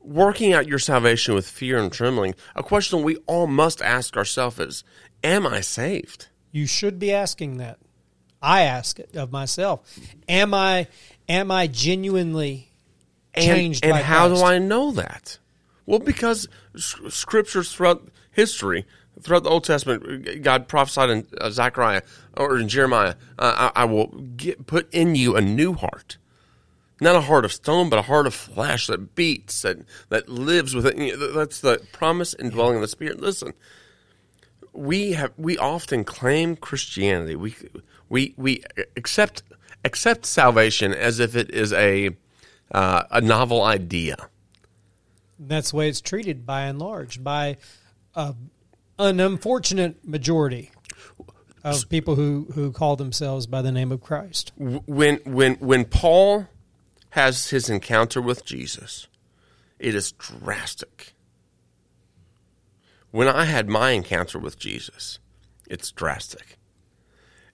Working 0.00 0.52
out 0.52 0.66
your 0.66 0.80
salvation 0.80 1.32
with 1.36 1.46
fear 1.46 1.78
and 1.78 1.92
trembling, 1.92 2.34
a 2.56 2.62
question 2.64 3.04
we 3.04 3.18
all 3.28 3.46
must 3.46 3.80
ask 3.80 4.16
ourselves 4.16 4.58
is 4.58 4.84
Am 5.22 5.46
I 5.46 5.60
saved? 5.60 6.26
You 6.50 6.66
should 6.66 6.98
be 6.98 7.12
asking 7.12 7.58
that. 7.58 7.78
I 8.42 8.62
ask 8.62 8.98
it 8.98 9.14
of 9.14 9.30
myself. 9.30 9.80
Am 10.28 10.54
I 10.54 10.88
am 11.28 11.52
I 11.52 11.68
genuinely 11.68 12.72
changed 13.36 13.84
and 13.84 13.92
by 13.92 14.02
how 14.02 14.26
Christ? 14.26 14.42
do 14.42 14.46
I 14.48 14.58
know 14.58 14.90
that? 14.90 15.38
Well, 15.86 16.00
because 16.00 16.48
scriptures 16.76 17.72
throughout 17.72 18.08
history, 18.32 18.86
throughout 19.20 19.44
the 19.44 19.50
Old 19.50 19.64
Testament, 19.64 20.42
God 20.42 20.68
prophesied 20.68 21.10
in 21.10 21.26
uh, 21.40 21.50
Zechariah 21.50 22.02
or 22.36 22.58
in 22.58 22.68
Jeremiah, 22.68 23.14
uh, 23.38 23.70
I, 23.74 23.82
I 23.82 23.84
will 23.84 24.08
get, 24.36 24.66
put 24.66 24.92
in 24.92 25.14
you 25.14 25.36
a 25.36 25.40
new 25.40 25.74
heart. 25.74 26.18
Not 27.00 27.16
a 27.16 27.22
heart 27.22 27.46
of 27.46 27.52
stone, 27.52 27.88
but 27.88 27.98
a 27.98 28.02
heart 28.02 28.26
of 28.26 28.34
flesh 28.34 28.86
that 28.88 29.14
beats, 29.14 29.62
that, 29.62 29.78
that 30.10 30.28
lives 30.28 30.74
within 30.74 31.00
you. 31.00 31.32
That's 31.32 31.60
the 31.60 31.80
promise 31.92 32.34
and 32.34 32.50
dwelling 32.50 32.76
of 32.76 32.82
the 32.82 32.88
Spirit. 32.88 33.20
Listen, 33.20 33.54
we 34.72 35.12
have 35.12 35.32
we 35.36 35.56
often 35.56 36.04
claim 36.04 36.56
Christianity. 36.56 37.36
We 37.36 37.54
we 38.08 38.34
we 38.36 38.62
accept 38.96 39.42
accept 39.84 40.26
salvation 40.26 40.92
as 40.92 41.20
if 41.20 41.36
it 41.36 41.50
is 41.50 41.72
a 41.72 42.10
uh, 42.72 43.04
a 43.10 43.20
novel 43.20 43.62
idea. 43.62 44.16
That's 45.38 45.70
the 45.70 45.76
way 45.78 45.88
it's 45.88 46.02
treated 46.02 46.44
by 46.44 46.62
and 46.62 46.78
large 46.78 47.24
by 47.24 47.56
uh, 48.14 48.34
an 49.00 49.20
unfortunate 49.20 50.06
majority 50.06 50.70
of 51.64 51.88
people 51.88 52.14
who, 52.14 52.48
who 52.54 52.72
call 52.72 52.96
themselves 52.96 53.46
by 53.46 53.62
the 53.62 53.72
name 53.72 53.92
of 53.92 54.00
Christ. 54.00 54.52
when 54.56 55.16
when 55.24 55.54
when 55.54 55.84
Paul 55.84 56.46
has 57.10 57.50
his 57.50 57.68
encounter 57.68 58.20
with 58.20 58.44
Jesus, 58.44 59.08
it 59.78 59.94
is 59.94 60.12
drastic. 60.12 61.14
When 63.10 63.26
I 63.26 63.44
had 63.44 63.68
my 63.68 63.90
encounter 63.90 64.38
with 64.38 64.58
Jesus, 64.58 65.18
it's 65.68 65.90
drastic. 65.90 66.56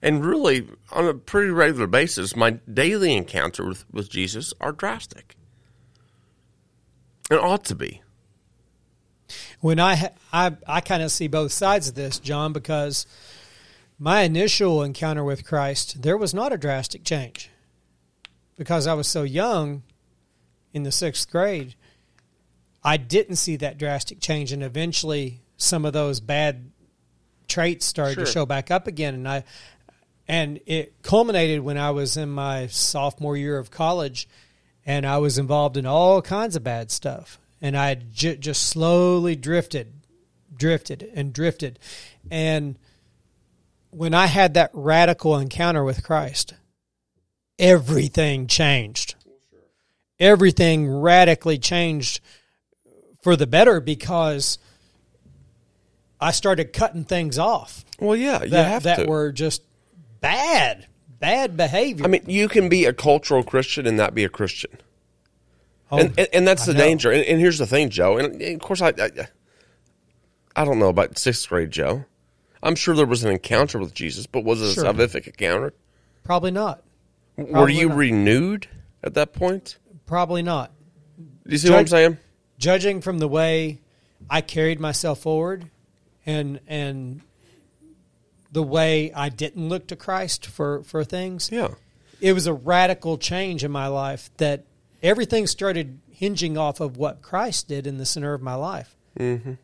And 0.03 0.25
really, 0.25 0.69
on 0.93 1.07
a 1.07 1.15
pretty 1.15 1.51
regular 1.51 1.87
basis, 1.87 2.37
my 2.37 2.53
daily 2.73 3.17
encounter 3.17 3.67
with, 3.67 3.87
with 3.91 4.11
Jesus 4.11 4.53
are 4.61 4.73
drastic. 4.73 5.37
It 7.31 7.39
ought 7.39 7.65
to 7.65 7.75
be. 7.75 8.03
When 9.67 9.81
I 9.81 10.11
I 10.33 10.53
I 10.65 10.81
kind 10.81 11.03
of 11.03 11.11
see 11.11 11.27
both 11.27 11.51
sides 11.51 11.89
of 11.89 11.97
this, 11.97 12.21
John, 12.21 12.53
because 12.53 13.05
my 13.99 14.21
initial 14.21 14.81
encounter 14.85 15.25
with 15.25 15.45
Christ, 15.45 16.03
there 16.03 16.17
was 16.17 16.33
not 16.33 16.53
a 16.53 16.57
drastic 16.57 17.03
change 17.03 17.51
because 18.57 18.87
I 18.87 18.95
was 18.95 19.09
so 19.09 19.25
young 19.25 19.83
in 20.73 20.85
the 20.85 20.93
sixth 20.93 21.29
grade. 21.29 21.75
I 22.85 22.97
didn't 22.97 23.37
see 23.37 23.57
that 23.57 23.77
drastic 23.77 24.21
change, 24.21 24.53
and 24.53 24.63
eventually 24.63 25.41
some 25.57 25.85
of 25.85 25.93
those 25.93 26.21
bad 26.21 26.71
traits 27.49 27.87
started 27.87 28.15
Sure. 28.15 28.25
to 28.25 28.31
show 28.31 28.47
back 28.47 28.71
up 28.71 28.87
again, 28.87 29.15
and 29.15 29.29
I 29.29 29.43
and 30.29 30.61
it 30.67 31.03
culminated 31.03 31.59
when 31.63 31.77
I 31.77 31.91
was 31.91 32.17
in 32.17 32.31
my 32.31 32.69
sophomore 32.69 33.37
year 33.37 33.59
of 33.59 33.73
college, 33.73 34.29
and 34.85 35.05
I 35.05 35.19
was 35.19 35.39
involved 35.39 35.77
in 35.77 35.87
all 35.87 36.23
kinds 36.23 36.55
of 36.55 36.63
bad 36.63 36.93
stuff, 36.93 37.41
and 37.61 37.77
I 37.77 37.95
j- 37.95 38.37
just 38.37 38.63
slowly 38.63 39.37
drifted, 39.37 39.93
drifted, 40.55 41.11
and 41.15 41.33
drifted, 41.33 41.79
and 42.31 42.79
when 43.91 44.13
I 44.13 44.27
had 44.27 44.55
that 44.55 44.71
radical 44.75 45.39
encounter 45.39 45.83
with 45.83 46.03
Christ, 46.03 46.55
everything 47.59 48.47
changed. 48.47 49.15
Everything 50.19 50.89
radically 50.89 51.59
changed 51.59 52.21
for 53.23 53.37
the 53.37 53.47
better 53.47 53.81
because 53.81 54.59
I 56.21 56.31
started 56.31 56.73
cutting 56.73 57.05
things 57.05 57.39
off 57.39 57.85
Well, 58.01 58.17
yeah, 58.17 58.43
you 58.43 58.51
that, 58.51 58.69
have 58.69 58.83
that 58.85 58.97
to. 59.01 59.07
were 59.07 59.33
just 59.33 59.63
bad, 60.21 60.87
bad 61.09 61.57
behavior. 61.57 62.05
I 62.05 62.09
mean, 62.09 62.25
you 62.27 62.49
can 62.49 62.69
be 62.69 62.85
a 62.85 62.93
cultural 62.93 63.43
Christian 63.43 63.87
and 63.87 63.97
not 63.97 64.15
be 64.15 64.25
a 64.25 64.29
Christian. 64.29 64.71
Oh, 65.91 65.99
and, 65.99 66.19
and 66.19 66.29
and 66.33 66.49
that's 66.49 66.63
I 66.69 66.73
the 66.73 66.79
know. 66.79 66.85
danger. 66.85 67.11
And, 67.13 67.23
and 67.25 67.41
here's 67.41 67.59
the 67.59 67.67
thing, 67.67 67.91
Joe. 67.91 68.19
And, 68.19 68.41
of 68.43 68.61
course, 68.61 68.83
I, 68.83 68.89
I 68.99 69.11
I 70.57 70.65
don't 70.65 70.79
know 70.79 70.89
about 70.89 71.19
sixth 71.19 71.49
grade 71.49 71.71
Joe. 71.71 72.05
I'm 72.63 72.75
sure 72.75 72.95
there 72.97 73.07
was 73.07 73.23
an 73.23 73.31
encounter 73.31 73.79
with 73.79 73.95
Jesus, 73.95 74.27
but 74.27 74.43
was 74.45 74.61
it 74.63 74.73
Sure. 74.75 74.87
a 74.87 74.93
salvific 74.93 75.27
encounter? 75.27 75.73
Probably 76.25 76.51
not. 76.51 76.83
Were 77.37 77.69
you 77.69 77.89
not. 77.91 77.99
renewed 77.99 78.67
at 79.05 79.15
that 79.15 79.33
point? 79.33 79.79
Probably 80.07 80.43
not. 80.43 80.73
Do 81.19 81.53
you 81.53 81.59
see 81.59 81.71
what 81.71 81.79
I'm 81.81 81.87
saying? 81.87 82.19
Judging 82.59 83.01
from 83.01 83.19
the 83.19 83.29
way 83.29 83.79
I 84.31 84.41
carried 84.41 84.81
myself 84.81 85.21
forward, 85.21 85.71
and 86.25 86.59
and 86.67 87.21
the 88.51 88.63
way 88.63 89.13
I 89.13 89.29
didn't 89.29 89.69
look 89.69 89.87
to 89.89 89.97
Christ 89.97 90.47
for 90.47 90.83
for 90.83 91.05
things, 91.05 91.51
Yeah. 91.53 91.69
it 92.21 92.33
was 92.33 92.47
a 92.47 92.55
radical 92.55 93.19
change 93.19 93.63
in 93.63 93.71
my 93.71 93.87
life 93.87 94.31
that 94.39 94.65
everything 95.03 95.47
started 95.47 96.01
hinging 96.11 96.57
off 96.57 96.81
of 96.81 96.97
what 96.97 97.23
Christ 97.23 97.69
did 97.69 97.87
in 97.87 97.99
the 97.99 98.07
center 98.07 98.35
of 98.35 98.43
my 98.43 98.55
life. 98.55 98.97
Mm-hmm. 99.19 99.55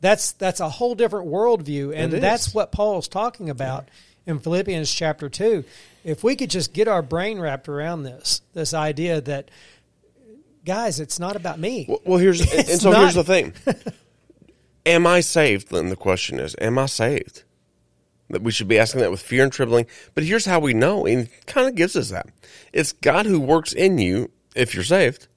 That's 0.00 0.32
that's 0.32 0.60
a 0.60 0.68
whole 0.68 0.94
different 0.94 1.28
worldview, 1.28 1.94
and 1.94 2.12
that's 2.12 2.52
what 2.52 2.72
Paul's 2.72 3.08
talking 3.08 3.48
about 3.48 3.88
in 4.26 4.38
Philippians 4.38 4.92
chapter 4.92 5.28
two. 5.28 5.64
If 6.04 6.22
we 6.22 6.36
could 6.36 6.50
just 6.50 6.74
get 6.74 6.88
our 6.88 7.00
brain 7.00 7.40
wrapped 7.40 7.68
around 7.68 8.02
this, 8.02 8.42
this 8.52 8.74
idea 8.74 9.22
that 9.22 9.50
guys, 10.64 11.00
it's 11.00 11.18
not 11.18 11.36
about 11.36 11.58
me. 11.58 11.86
Well, 11.88 12.00
well 12.04 12.18
here's 12.18 12.40
and 12.52 12.68
It's 12.68 12.82
so 12.82 12.92
here's 12.92 13.14
the 13.14 13.24
thing. 13.24 13.54
am 14.86 15.06
I 15.06 15.20
saved? 15.20 15.70
Then 15.70 15.88
the 15.88 15.96
question 15.96 16.38
is, 16.38 16.54
am 16.60 16.78
I 16.78 16.86
saved? 16.86 17.44
That 18.30 18.42
we 18.42 18.52
should 18.52 18.68
be 18.68 18.78
asking 18.78 19.00
that 19.02 19.10
with 19.10 19.22
fear 19.22 19.42
and 19.42 19.52
trembling. 19.52 19.86
But 20.14 20.24
here's 20.24 20.46
how 20.46 20.58
we 20.58 20.74
know, 20.74 21.06
and 21.06 21.28
it 21.28 21.46
kind 21.46 21.68
of 21.68 21.74
gives 21.74 21.94
us 21.94 22.10
that. 22.10 22.26
It's 22.72 22.92
God 22.92 23.26
who 23.26 23.38
works 23.38 23.72
in 23.72 23.98
you 23.98 24.30
if 24.54 24.74
you're 24.74 24.84
saved, 24.84 25.28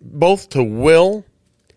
both 0.00 0.48
to 0.50 0.62
will 0.62 1.24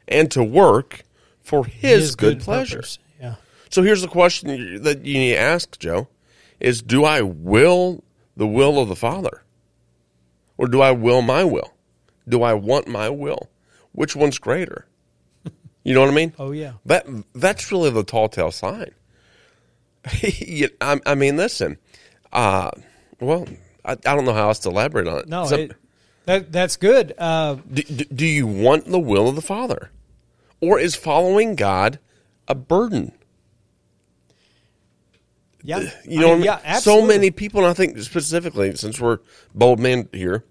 and 0.08 0.30
to 0.32 0.44
work 0.44 1.04
for 1.42 1.66
His, 1.66 2.16
good, 2.16 2.40
pleasure. 2.42 2.78
purpose. 2.78 3.00
Yeah. 3.20 3.36
So 3.70 3.82
here's 3.84 4.02
the 4.02 4.08
question 4.08 4.84
that 4.84 5.06
you 5.06 5.14
need 5.16 5.34
to 5.34 5.40
ask, 5.40 5.78
Joe: 5.80 6.08
Is 6.60 6.82
do 6.82 7.04
I 7.04 7.22
will 7.22 8.04
the 8.38 8.48
will 8.48 8.80
of 8.80 8.90
the 8.90 8.96
Father, 8.96 9.44
or 10.58 10.68
do 10.68 10.82
I 10.82 10.92
will 10.92 11.22
my 11.22 11.44
will? 11.44 11.74
Do 12.28 12.44
I 12.44 12.54
want 12.54 12.88
my 12.88 13.10
will? 13.10 13.50
Which 13.92 14.16
one's 14.16 14.38
greater? 14.40 14.88
You 15.84 15.96
know 15.96 16.02
what 16.02 16.12
I 16.12 16.14
mean? 16.14 16.34
Oh 16.38 16.52
yeah. 16.52 16.74
That 16.86 17.08
that's 17.34 17.72
really 17.72 17.90
the 17.90 18.04
tall 18.04 18.30
tale 18.30 18.52
sign. 18.52 18.92
I, 20.06 21.00
I 21.08 21.16
mean, 21.16 21.38
listen. 21.38 21.78
Uh, 22.32 22.70
well, 23.20 23.48
I, 23.84 23.94
I 23.94 23.96
don't 24.16 24.26
know 24.26 24.34
how 24.34 24.48
else 24.50 24.60
to 24.60 24.70
elaborate 24.70 25.08
on 25.08 25.20
it. 25.20 25.28
No, 25.28 25.46
Some- 25.46 25.60
it, 25.60 25.72
that 26.26 26.52
that's 26.52 26.76
good. 26.76 27.14
Uh, 27.18 27.58
do, 27.74 27.84
do 27.84 28.26
you 28.26 28.46
want 28.46 28.86
the 28.86 29.00
will 29.00 29.28
of 29.28 29.36
the 29.36 29.42
Father, 29.42 29.90
or 30.60 30.80
is 30.80 30.96
following 30.96 31.56
God 31.56 32.00
a 32.48 32.56
burden? 32.56 33.14
yeah. 35.64 35.90
You 36.06 36.20
know, 36.20 36.28
what 36.28 36.34
I 36.34 36.36
mean? 36.36 36.44
yeah, 36.46 36.80
so 36.80 37.06
many 37.06 37.32
people, 37.32 37.62
and 37.62 37.70
I 37.70 37.74
think 37.74 37.98
specifically 38.00 38.76
since 38.76 39.00
we're 39.00 39.20
bold 39.54 39.80
men 39.80 40.10
here, 40.12 40.44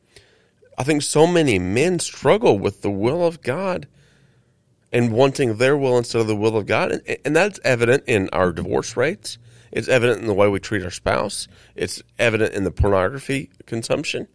I 0.79 0.83
think 0.83 1.03
so 1.03 1.27
many 1.27 1.59
men 1.59 1.99
struggle 1.99 2.59
with 2.59 2.83
the 2.83 2.91
will 2.91 3.25
of 3.25 3.43
God 3.43 3.87
and 4.93 5.13
wanting 5.13 5.57
their 5.57 5.77
will 5.77 5.99
instead 5.99 6.21
of 6.21 6.27
the 6.27 6.37
will 6.37 6.57
of 6.57 6.67
God, 6.67 6.93
and, 6.93 7.17
and 7.25 7.37
that's 7.37 7.61
evident 7.65 8.05
in 8.07 8.29
our 8.33 8.53
divorce 8.53 8.97
rates. 8.97 9.39
It's 9.73 9.89
evident 9.89 10.21
in 10.21 10.27
the 10.27 10.35
way 10.35 10.49
we 10.49 10.59
treat 10.59 10.83
our 10.83 10.91
spouse. 10.91 11.47
It's 11.75 12.03
evident 12.19 12.55
in 12.55 12.65
the 12.65 12.71
pornography 12.71 13.51
consumption. 13.67 14.27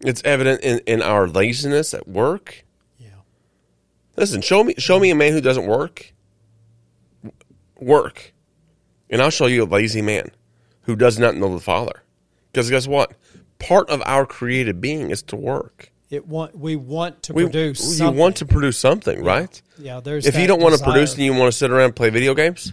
It's 0.00 0.22
evident 0.24 0.62
in, 0.62 0.78
in 0.86 1.02
our 1.02 1.26
laziness 1.26 1.94
at 1.94 2.06
work. 2.06 2.64
Yeah. 2.98 3.08
Listen, 4.16 4.42
show 4.42 4.62
me 4.62 4.74
show 4.78 5.00
me 5.00 5.10
a 5.10 5.14
man 5.14 5.32
who 5.32 5.40
doesn't 5.40 5.66
work. 5.66 6.12
Work. 7.80 8.32
And 9.10 9.22
I'll 9.22 9.30
show 9.30 9.46
you 9.46 9.64
a 9.64 9.66
lazy 9.66 10.02
man 10.02 10.30
who 10.82 10.94
does 10.94 11.18
not 11.18 11.34
know 11.36 11.52
the 11.52 11.60
Father. 11.60 12.02
Because 12.52 12.70
guess 12.70 12.86
what? 12.86 13.12
Part 13.58 13.88
of 13.90 14.02
our 14.04 14.26
created 14.26 14.80
being 14.80 15.10
is 15.10 15.22
to 15.24 15.36
work. 15.36 15.90
It 16.10 16.26
want 16.26 16.56
we 16.56 16.76
want 16.76 17.22
to 17.24 17.32
We, 17.32 17.44
produce. 17.44 17.80
you 17.84 17.94
something. 17.96 18.18
want 18.18 18.36
to 18.36 18.46
produce 18.46 18.78
something, 18.78 19.22
right? 19.24 19.60
Yeah. 19.78 20.00
There's. 20.00 20.26
If 20.26 20.38
you 20.38 20.46
don't 20.46 20.60
want 20.60 20.76
to 20.76 20.84
produce 20.84 21.14
and 21.14 21.22
you 21.22 21.32
want 21.34 21.50
to 21.52 21.56
sit 21.58 21.70
around 21.70 21.84
and 21.86 21.96
play 21.96 22.10
video 22.10 22.34
games, 22.34 22.72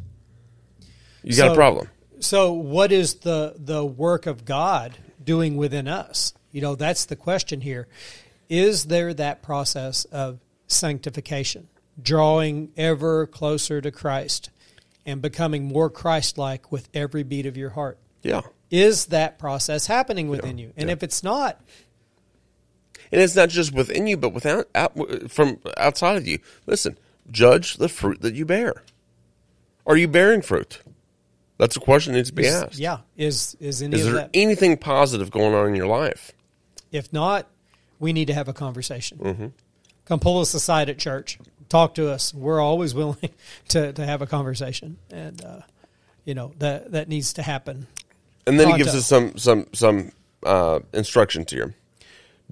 you 1.25 1.35
got 1.35 1.51
a 1.51 1.55
problem. 1.55 1.89
So, 2.19 2.53
what 2.53 2.91
is 2.91 3.15
the 3.15 3.55
the 3.57 3.85
work 3.85 4.25
of 4.25 4.45
God 4.45 4.97
doing 5.23 5.57
within 5.57 5.87
us? 5.87 6.33
You 6.51 6.61
know, 6.61 6.75
that's 6.75 7.05
the 7.05 7.15
question 7.15 7.61
here. 7.61 7.87
Is 8.47 8.85
there 8.85 9.13
that 9.15 9.41
process 9.41 10.05
of 10.05 10.39
sanctification, 10.67 11.67
drawing 12.01 12.71
ever 12.77 13.27
closer 13.27 13.81
to 13.81 13.91
Christ, 13.91 14.49
and 15.05 15.21
becoming 15.21 15.65
more 15.65 15.89
Christ-like 15.89 16.71
with 16.71 16.87
every 16.93 17.23
beat 17.23 17.45
of 17.45 17.57
your 17.57 17.71
heart? 17.71 17.97
Yeah. 18.21 18.41
Is 18.71 19.07
that 19.07 19.37
process 19.37 19.87
happening 19.87 20.29
within 20.29 20.57
you? 20.57 20.73
And 20.77 20.89
if 20.89 21.03
it's 21.03 21.23
not, 21.23 21.61
And 23.11 23.21
it's 23.21 23.35
not 23.35 23.49
just 23.49 23.73
within 23.73 24.07
you, 24.07 24.17
but 24.17 24.29
without 24.33 24.67
out, 24.75 24.93
from 25.29 25.59
outside 25.77 26.17
of 26.17 26.27
you. 26.27 26.39
Listen, 26.65 26.97
judge 27.29 27.77
the 27.77 27.89
fruit 27.89 28.21
that 28.21 28.33
you 28.35 28.45
bear. 28.45 28.83
Are 29.85 29.97
you 29.97 30.07
bearing 30.07 30.41
fruit? 30.41 30.81
That's 31.57 31.75
a 31.77 31.79
question 31.79 32.13
that 32.13 32.19
needs 32.19 32.29
to 32.29 32.35
be 32.35 32.45
is, 32.45 32.53
asked. 32.53 32.79
yeah, 32.79 32.99
is 33.15 33.55
is 33.59 33.81
any 33.81 33.97
Is 33.97 34.05
there 34.05 34.13
that? 34.15 34.29
anything 34.33 34.77
positive 34.77 35.31
going 35.31 35.53
on 35.53 35.67
in 35.67 35.75
your 35.75 35.87
life? 35.87 36.33
If 36.91 37.13
not, 37.13 37.47
we 37.99 38.13
need 38.13 38.27
to 38.27 38.33
have 38.33 38.47
a 38.47 38.53
conversation. 38.53 39.17
Mm-hmm. 39.17 39.47
Come 40.05 40.19
pull 40.19 40.39
us 40.39 40.53
aside 40.53 40.89
at 40.89 40.97
church. 40.97 41.39
Talk 41.69 41.95
to 41.95 42.09
us. 42.09 42.33
We're 42.33 42.59
always 42.61 42.93
willing 42.93 43.29
to, 43.69 43.93
to 43.93 44.05
have 44.05 44.21
a 44.21 44.27
conversation, 44.27 44.97
and 45.09 45.43
uh, 45.43 45.61
you 46.25 46.33
know 46.33 46.53
that 46.59 46.91
that 46.91 47.07
needs 47.07 47.33
to 47.33 47.41
happen. 47.41 47.87
And 48.45 48.59
then 48.59 48.69
he 48.69 48.77
gives 48.77 48.93
us 48.93 49.07
some 49.07 49.37
some 49.37 49.67
some 49.73 50.11
uh, 50.43 50.79
instructions 50.93 51.51
here. 51.51 51.73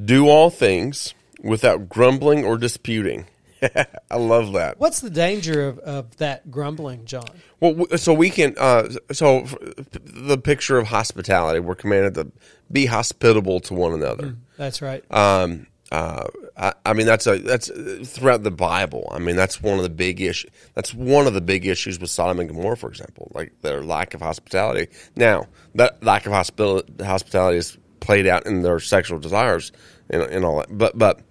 Do 0.04 0.28
all 0.28 0.50
things 0.50 1.14
without 1.44 1.90
grumbling 1.90 2.46
or 2.46 2.58
disputing. 2.58 3.28
I 4.12 4.18
love 4.18 4.54
that. 4.54 4.80
What's 4.80 5.00
the 5.00 5.10
danger 5.10 5.68
of, 5.68 5.80
of 5.80 6.18
that 6.18 6.52
grumbling, 6.52 7.06
John? 7.06 7.30
Well, 7.60 7.86
so 7.98 8.14
we 8.14 8.30
can. 8.30 8.56
Uh, 8.58 8.90
so 9.12 9.46
the 9.94 10.38
picture 10.38 10.78
of 10.78 10.88
hospitality, 10.88 11.60
we're 11.60 11.76
commanded 11.76 12.16
to 12.16 12.32
be 12.72 12.86
hospitable 12.86 13.60
to 13.62 13.74
one 13.74 13.94
another. 13.94 14.36
That's 14.58 14.82
right. 14.82 15.04
Um, 15.12 15.68
uh, 15.92 16.28
I, 16.58 16.74
I 16.86 16.94
mean, 16.94 17.06
that's 17.06 17.28
a 17.28 17.38
that's 17.38 17.70
throughout 18.10 18.44
the 18.44 18.52
Bible. 18.52 19.08
I 19.12 19.20
mean, 19.20 19.36
that's 19.36 19.62
one 19.62 19.78
of 19.78 19.84
the 19.84 19.90
big 19.90 20.22
issue. 20.22 20.50
That's 20.74 20.94
one 20.94 21.28
of 21.28 21.34
the 21.34 21.42
big 21.42 21.68
issues 21.68 22.00
with 22.00 22.10
Sodom 22.10 22.40
and 22.40 22.50
Gomorrah, 22.50 22.78
for 22.78 22.90
example, 22.90 23.32
like 23.34 23.54
their 23.62 23.84
lack 23.84 24.14
of 24.14 24.22
hospitality. 24.22 24.92
Now, 25.16 25.48
that 25.76 26.04
lack 26.04 26.26
of 26.26 26.32
hospitality, 26.32 26.92
hospitality 27.04 27.58
is 27.58 27.78
played 28.00 28.28
out 28.28 28.46
in 28.46 28.64
their 28.64 28.80
sexual 28.80 29.20
desires 29.20 29.72
and, 30.10 30.24
and 30.24 30.44
all 30.44 30.58
that. 30.58 30.76
But 30.76 30.98
but 30.98 31.22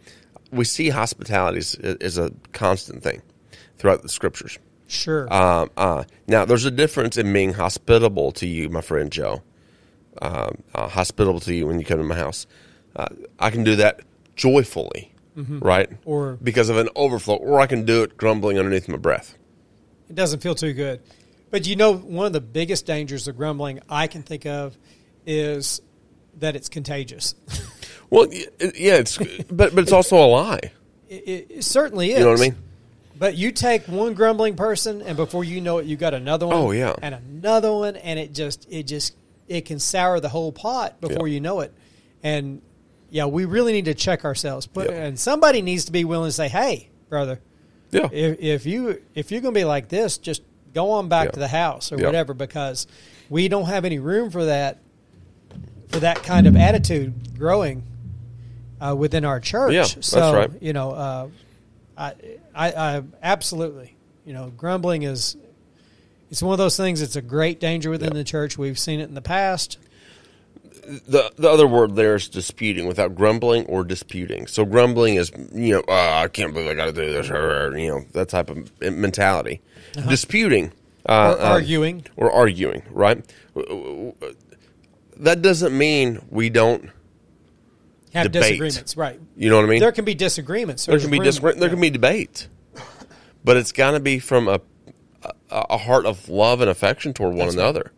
we 0.52 0.64
see 0.64 0.90
hospitality 0.90 1.58
is, 1.58 1.74
is 1.76 2.18
a 2.18 2.30
constant 2.52 3.02
thing 3.02 3.22
throughout 3.78 4.02
the 4.02 4.08
scriptures. 4.08 4.58
sure. 4.86 5.32
Um, 5.32 5.70
uh, 5.76 6.04
now, 6.28 6.44
there's 6.44 6.64
a 6.64 6.70
difference 6.70 7.16
in 7.16 7.32
being 7.32 7.54
hospitable 7.54 8.32
to 8.32 8.46
you, 8.46 8.68
my 8.68 8.80
friend 8.82 9.10
Joe. 9.10 9.42
Um, 10.20 10.62
uh, 10.74 10.88
hospitable 10.88 11.40
to 11.40 11.54
you 11.54 11.66
when 11.66 11.78
you 11.78 11.86
come 11.86 11.96
to 11.98 12.04
my 12.04 12.14
house. 12.14 12.46
Uh, 12.94 13.06
I 13.38 13.48
can 13.50 13.64
do 13.64 13.76
that 13.76 14.00
joyfully, 14.36 15.10
right? 15.34 15.88
Or- 16.04 16.38
because 16.42 16.68
of 16.68 16.76
an 16.76 16.90
overflow, 16.94 17.36
or 17.36 17.58
I 17.60 17.66
can 17.66 17.86
do 17.86 18.02
it 18.02 18.18
grumbling 18.18 18.58
underneath 18.58 18.88
my 18.88 18.98
breath. 18.98 19.36
it 20.10 20.14
doesn't 20.14 20.40
feel 20.40 20.54
too 20.54 20.74
good. 20.74 21.00
But 21.50 21.66
you 21.66 21.76
know, 21.76 21.94
one 21.96 22.26
of 22.26 22.34
the 22.34 22.42
biggest 22.42 22.84
dangers 22.84 23.26
of 23.26 23.36
grumbling 23.38 23.80
I 23.88 24.06
can 24.06 24.22
think 24.22 24.44
of 24.44 24.76
is 25.26 25.80
that 26.38 26.56
it's 26.56 26.68
contagious. 26.68 27.34
Well, 28.12 28.24
uh, 28.24 28.66
yeah, 28.76 28.96
it's 28.96 29.16
but 29.50 29.74
but 29.74 29.78
it's 29.78 29.92
also 29.92 30.16
a 30.18 30.28
lie. 30.28 30.70
it, 31.08 31.46
it, 31.48 31.64
certainly 31.64 32.10
is. 32.12 32.18
You 32.18 32.24
know 32.24 32.30
what 32.32 32.40
I 32.40 32.42
mean? 32.42 32.56
But 33.18 33.36
you 33.36 33.52
take 33.52 33.84
one 33.88 34.12
grumbling 34.12 34.54
person, 34.54 35.00
and 35.00 35.16
before 35.16 35.44
you 35.44 35.60
know 35.62 35.78
it, 35.78 35.86
you 35.86 35.96
got 35.96 36.12
another 36.12 36.46
one. 36.46 36.56
Oh, 36.56 36.70
yeah. 36.72 36.94
and 37.00 37.14
another 37.14 37.72
one, 37.72 37.96
and 37.96 38.18
it 38.18 38.34
just 38.34 38.66
it 38.70 38.82
just 38.86 39.16
it 39.48 39.62
can 39.64 39.78
sour 39.78 40.20
the 40.20 40.28
whole 40.28 40.52
pot 40.52 41.00
before 41.00 41.26
Yeah. 41.26 41.34
you 41.34 41.40
know 41.40 41.60
it. 41.60 41.72
And 42.22 42.60
yeah, 43.08 43.24
we 43.26 43.46
really 43.46 43.72
need 43.72 43.86
to 43.86 43.94
check 43.94 44.24
ourselves. 44.26 44.66
Put, 44.66 44.90
Yeah. 44.90 45.04
And 45.04 45.18
somebody 45.18 45.62
needs 45.62 45.86
to 45.86 45.92
be 45.92 46.04
willing 46.04 46.28
to 46.28 46.32
say, 46.32 46.48
"Hey, 46.48 46.90
brother, 47.08 47.40
Yeah, 47.92 48.08
if, 48.12 48.40
if 48.40 48.66
you 48.66 49.00
if 49.14 49.32
you're 49.32 49.40
going 49.40 49.54
to 49.54 49.60
be 49.60 49.64
like 49.64 49.88
this, 49.88 50.18
just 50.18 50.42
go 50.74 50.90
on 50.90 51.08
back 51.08 51.26
Yeah. 51.28 51.30
to 51.32 51.40
the 51.40 51.48
house 51.48 51.92
or 51.92 51.96
whatever, 51.96 52.34
because 52.34 52.86
we 53.30 53.48
don't 53.48 53.66
have 53.66 53.86
any 53.86 53.98
room 53.98 54.30
for 54.30 54.44
that 54.44 54.80
for 55.88 56.00
that 56.00 56.22
kind 56.22 56.46
of 56.46 56.56
attitude 56.56 57.38
growing 57.38 57.84
uh, 58.84 58.94
within 58.94 59.24
our 59.24 59.38
church. 59.40 59.72
Yeah, 59.72 59.82
that's 59.82 60.06
so, 60.08 60.34
right. 60.34 60.50
You 60.60 60.72
know, 60.72 60.90
uh, 60.92 61.28
I, 61.96 62.14
I, 62.54 62.72
I 62.72 63.02
absolutely, 63.22 63.94
you 64.24 64.32
know, 64.32 64.50
grumbling 64.56 65.02
is 65.02 65.36
it's 66.30 66.42
one 66.42 66.52
of 66.52 66.58
those 66.58 66.76
things. 66.76 67.00
It's 67.02 67.16
a 67.16 67.22
great 67.22 67.60
danger 67.60 67.90
within 67.90 68.12
Yeah. 68.12 68.18
the 68.18 68.24
church. 68.24 68.56
We've 68.58 68.78
seen 68.78 69.00
it 69.00 69.08
in 69.08 69.14
the 69.14 69.22
past. 69.22 69.78
the 71.06 71.30
the 71.36 71.48
other 71.48 71.66
word 71.66 71.94
there 71.94 72.16
is 72.16 72.28
disputing 72.28 72.86
without 72.88 73.14
grumbling 73.14 73.66
or 73.66 73.84
disputing. 73.84 74.46
So 74.48 74.64
grumbling 74.64 75.14
is 75.14 75.30
you 75.54 75.74
know 75.74 75.84
oh, 75.86 76.12
I 76.14 76.28
can't 76.28 76.52
believe 76.52 76.68
I 76.70 76.74
got 76.74 76.86
to 76.86 76.92
do 76.92 77.12
this 77.12 77.30
or 77.30 77.76
you 77.78 77.88
know 77.88 78.04
that 78.12 78.28
type 78.30 78.50
of 78.50 78.68
mentality. 78.80 79.60
Disputing 80.08 80.72
uh, 81.06 81.36
Or 81.38 81.44
arguing. 81.44 82.04
or 82.16 82.32
arguing, 82.32 82.82
right? 82.90 83.22
That 85.18 85.42
doesn't 85.42 85.76
mean 85.76 86.20
we 86.30 86.48
don't. 86.50 86.90
Have 88.12 88.30
Debate. 88.30 88.42
disagreements, 88.58 88.96
right? 88.96 89.18
You 89.36 89.48
know 89.50 89.56
what 89.56 89.64
I 89.64 89.68
mean? 89.68 89.80
There 89.80 89.92
can 89.92 90.04
be 90.04 90.14
disagreements. 90.14 90.86
there 90.86 90.98
can 90.98 91.10
be 91.10 91.18
disagree- 91.18 91.54
there 91.54 91.70
can 91.70 91.80
be 91.80 91.90
debate, 91.90 92.48
but 93.44 93.56
it's 93.56 93.72
got 93.72 93.92
to 93.92 94.00
be 94.00 94.18
from 94.18 94.48
a, 94.48 94.60
a 95.24 95.32
a 95.70 95.78
heart 95.78 96.04
of 96.06 96.28
love 96.28 96.60
and 96.60 96.68
affection 96.70 97.14
toward 97.14 97.30
one 97.34 97.46
That's 97.46 97.54
another. 97.54 97.92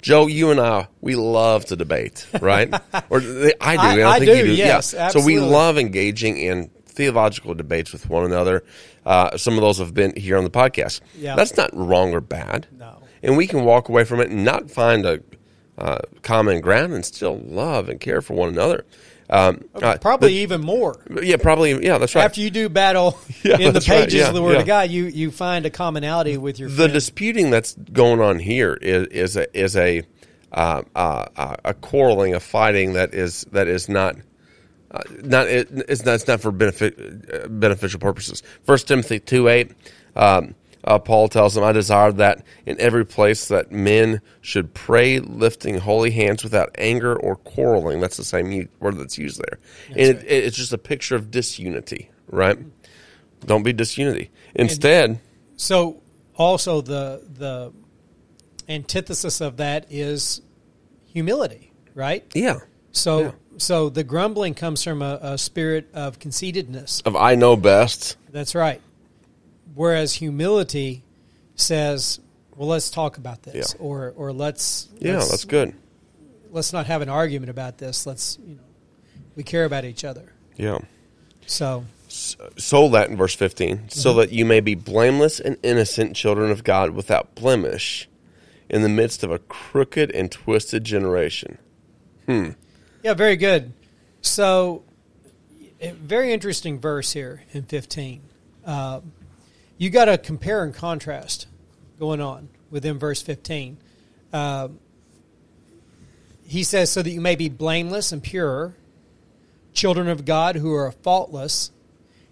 Joe, 0.00 0.26
you 0.28 0.50
and 0.52 0.60
I, 0.60 0.86
we 1.00 1.16
love 1.16 1.64
to 1.66 1.76
debate, 1.76 2.26
right? 2.40 2.72
or 3.10 3.18
I 3.18 3.20
do. 3.20 3.52
I- 3.60 3.76
I, 3.76 3.96
don't 3.96 4.06
I 4.06 4.18
think 4.20 4.30
do, 4.30 4.36
you 4.38 4.44
do. 4.44 4.54
yes, 4.54 4.94
yeah. 4.94 5.08
So 5.08 5.24
we 5.24 5.38
love 5.38 5.76
engaging 5.76 6.38
in 6.38 6.70
theological 6.86 7.54
debates 7.54 7.92
with 7.92 8.08
one 8.08 8.24
another. 8.24 8.64
Uh, 9.04 9.36
some 9.36 9.54
of 9.54 9.60
those 9.60 9.78
have 9.78 9.94
been 9.94 10.14
here 10.16 10.36
on 10.36 10.44
the 10.44 10.50
podcast. 10.50 11.00
Yeah. 11.16 11.36
That's 11.36 11.56
not 11.56 11.70
wrong 11.72 12.12
or 12.14 12.20
bad. 12.20 12.66
No. 12.76 13.02
And 13.22 13.36
we 13.36 13.46
can 13.46 13.64
walk 13.64 13.88
away 13.88 14.04
from 14.04 14.20
it 14.20 14.30
and 14.30 14.44
not 14.44 14.70
find 14.70 15.04
a 15.06 15.20
uh, 15.76 15.98
common 16.22 16.60
ground 16.60 16.92
and 16.92 17.04
still 17.04 17.38
love 17.38 17.88
and 17.88 18.00
care 18.00 18.20
for 18.20 18.34
one 18.34 18.48
another. 18.48 18.84
Um, 19.30 19.64
uh, 19.74 19.98
Probably 19.98 20.38
even 20.38 20.60
more. 20.62 20.96
yeah, 21.22 21.36
probably. 21.36 21.84
Yeah, 21.84 21.98
that's 21.98 22.14
right. 22.14 22.24
After 22.24 22.40
you 22.40 22.50
do 22.50 22.68
battle 22.68 23.18
Yeah, 23.42 23.56
in 23.56 23.60
the 23.60 23.70
that's 23.72 23.88
right. 23.88 24.00
pages 24.04 24.14
Yeah, 24.20 24.28
of 24.28 24.34
the 24.34 24.42
Word 24.42 24.54
yeah. 24.54 24.60
of 24.60 24.66
God, 24.66 24.90
you 24.90 25.04
you 25.04 25.30
find 25.30 25.66
a 25.66 25.70
commonality 25.70 26.36
with 26.38 26.58
your 26.58 26.68
the 26.70 26.76
friend. 26.76 26.92
disputing 26.94 27.50
that's 27.50 27.74
going 27.74 28.20
on 28.20 28.38
here 28.38 28.74
is 28.74 29.06
is 29.08 29.36
a 29.36 29.58
is 29.58 29.76
a 29.76 30.02
uh, 30.52 30.82
uh, 30.96 31.26
uh, 31.36 31.56
a 31.66 31.74
quarreling, 31.74 32.34
a 32.34 32.40
fighting 32.40 32.94
that 32.94 33.12
is 33.14 33.44
that 33.52 33.68
is 33.68 33.88
not. 33.88 34.16
Uh, 34.90 35.02
not 35.22 35.46
it, 35.46 35.68
it's 35.86 36.06
not 36.06 36.14
it's 36.14 36.26
not 36.26 36.40
for 36.40 36.50
benefit 36.50 36.98
uh, 37.30 37.46
beneficial 37.48 38.00
purposes. 38.00 38.42
First 38.64 38.88
Timothy 38.88 39.20
two 39.20 39.48
eight, 39.48 39.72
um, 40.16 40.54
uh, 40.84 40.98
Paul 40.98 41.28
tells 41.28 41.54
them, 41.54 41.64
"I 41.64 41.72
desire 41.72 42.12
that 42.12 42.44
in 42.66 42.80
every 42.80 43.04
place 43.04 43.48
that 43.48 43.72
men 43.72 44.20
should 44.40 44.74
pray, 44.74 45.18
lifting 45.20 45.78
holy 45.78 46.10
hands 46.10 46.42
without 46.44 46.70
anger 46.78 47.14
or 47.16 47.36
quarreling." 47.36 48.00
That's 48.00 48.16
the 48.16 48.24
same 48.24 48.68
word 48.80 48.98
that's 48.98 49.18
used 49.18 49.38
there, 49.40 49.58
and 49.90 50.18
it, 50.18 50.24
it's 50.24 50.56
just 50.56 50.72
a 50.72 50.78
picture 50.78 51.16
of 51.16 51.30
disunity, 51.30 52.10
right? 52.30 52.58
Don't 53.44 53.62
be 53.62 53.72
disunity. 53.72 54.30
Instead, 54.54 55.20
So 55.56 56.00
also 56.36 56.80
the 56.80 57.22
the 57.38 57.72
antithesis 58.68 59.40
of 59.40 59.56
that 59.58 59.86
is 59.90 60.40
humility, 61.06 61.72
right? 61.94 62.24
yeah, 62.34 62.60
So 62.92 63.20
Yeah. 63.20 63.30
so 63.56 63.88
the 63.88 64.04
grumbling 64.04 64.54
comes 64.54 64.82
from 64.84 65.02
a, 65.02 65.18
a 65.22 65.38
spirit 65.38 65.88
of 65.94 66.18
conceitedness. 66.18 67.02
of 67.04 67.16
I 67.16 67.34
know 67.34 67.56
best. 67.56 68.16
That's 68.30 68.54
right. 68.54 68.80
Whereas 69.78 70.14
humility 70.14 71.04
says, 71.54 72.18
"Well, 72.56 72.68
let's 72.68 72.90
talk 72.90 73.16
about 73.16 73.44
this," 73.44 73.76
Yeah. 73.76 73.80
or 73.80 74.12
or 74.16 74.32
let's 74.32 74.88
Yeah, 74.98 75.18
let's, 75.18 75.30
that's 75.30 75.44
good. 75.44 75.72
Let's 76.50 76.72
not 76.72 76.86
have 76.86 77.00
an 77.00 77.08
argument 77.08 77.48
about 77.48 77.78
this. 77.78 78.04
Let's 78.04 78.40
you 78.44 78.56
know, 78.56 78.62
we 79.36 79.44
care 79.44 79.64
about 79.64 79.84
each 79.84 80.02
other. 80.02 80.32
Yeah. 80.56 80.78
So 81.46 81.84
So 82.08 82.88
that 82.88 83.08
in 83.08 83.16
verse 83.16 83.36
15, 83.36 83.90
so 83.90 84.10
Mm-hmm. 84.10 84.18
that 84.18 84.32
you 84.32 84.44
may 84.44 84.58
be 84.58 84.74
blameless 84.74 85.38
and 85.38 85.56
innocent 85.62 86.16
children 86.16 86.50
of 86.50 86.64
God 86.64 86.90
without 86.90 87.36
blemish 87.36 88.08
in 88.68 88.82
the 88.82 88.88
midst 88.88 89.22
of 89.22 89.30
a 89.30 89.38
crooked 89.38 90.10
and 90.10 90.28
twisted 90.32 90.82
generation. 90.82 91.56
Hmm. 92.26 92.48
Yeah, 93.04 93.14
very 93.14 93.36
good. 93.36 93.74
So, 94.22 94.82
very 95.80 96.32
interesting 96.32 96.80
verse 96.80 97.12
here 97.12 97.44
in 97.52 97.62
15. 97.62 98.22
Uh, 98.66 99.02
you 99.78 99.90
got 99.90 100.08
a 100.08 100.18
compare 100.18 100.62
and 100.62 100.74
contrast 100.74 101.46
going 101.98 102.20
on 102.20 102.48
within 102.70 102.98
verse 102.98 103.22
15. 103.22 103.78
Um 104.32 104.78
he 106.48 106.64
says, 106.64 106.90
So 106.90 107.02
that 107.02 107.10
you 107.10 107.20
may 107.20 107.36
be 107.36 107.50
blameless 107.50 108.10
and 108.10 108.22
pure, 108.22 108.74
children 109.74 110.08
of 110.08 110.24
God 110.24 110.56
who 110.56 110.72
are 110.74 110.90
faultless 110.90 111.70